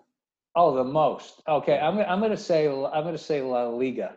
[0.55, 1.41] Oh, the most.
[1.47, 4.13] Okay, I'm, I'm going to say I'm going to say La Liga.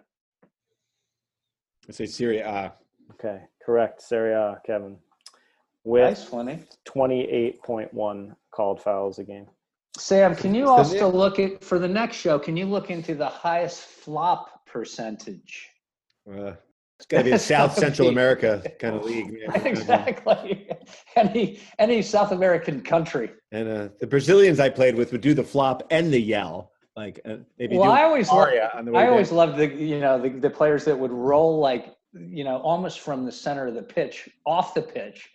[1.89, 2.49] I say Serie A.
[2.49, 2.71] Uh,
[3.13, 4.03] Okay, correct.
[4.03, 4.97] Serie A, Kevin.
[5.85, 6.65] With Nice, Flinny.
[6.87, 9.47] 28.1 called fouls a game.
[9.97, 12.39] Sam, can you also look at for the next show?
[12.39, 15.71] Can you look into the highest flop percentage?
[16.29, 16.53] uh,
[16.99, 19.33] it's got to be a South Central America kind of league.
[19.33, 19.67] man.
[19.67, 20.69] exactly.
[21.15, 23.31] Any any South American country.
[23.53, 26.73] And uh, the Brazilians I played with would do the flop and the yell.
[26.97, 29.37] Like uh, maybe Well, do I always lo- aria on the way I always down.
[29.39, 33.27] loved the you know the, the players that would roll like you know almost from
[33.27, 35.29] the center of the pitch off the pitch.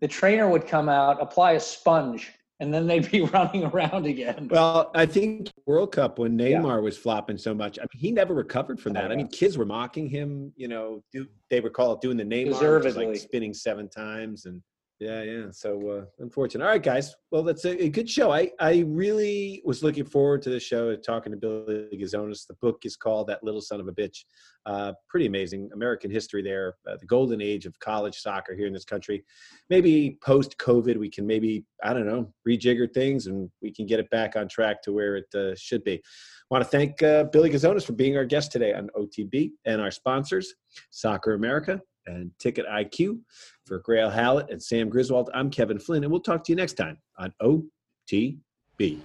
[0.00, 2.30] The trainer would come out, apply a sponge,
[2.60, 4.46] and then they'd be running around again.
[4.48, 6.60] Well, I think World Cup when Yeah.
[6.60, 9.10] Neymar was flopping so much, I mean, he never recovered from Oh, that.
[9.10, 10.52] I mean, kids were mocking him.
[10.56, 13.88] You know, do, they would call it doing the Neymar, which is like spinning seven
[13.88, 14.62] times, and
[15.00, 15.44] yeah, yeah.
[15.52, 16.64] So uh, unfortunate.
[16.64, 17.14] All right, guys.
[17.30, 18.32] Well, that's a, a good show.
[18.32, 20.96] I I really was looking forward to the show.
[20.96, 22.48] Talking to Billy Gazonas.
[22.48, 24.24] The book is called "That Little Son of a Bitch."
[24.66, 26.74] Uh, pretty amazing American history there.
[26.88, 29.24] Uh, the golden age of college soccer here in this country.
[29.70, 34.00] Maybe post COVID, we can maybe I don't know rejigger things and we can get
[34.00, 36.02] it back on track to where it uh, should be.
[36.50, 39.92] want to thank uh, Billy Gazonas for being our guest today on OTB and our
[39.92, 40.54] sponsors,
[40.90, 43.20] Soccer America and Ticket IQ.
[43.66, 46.74] For Grayle Howlett and Sam Griswold, I'm Kevin Flynn, and we'll talk to you next
[46.74, 49.00] time on OTB.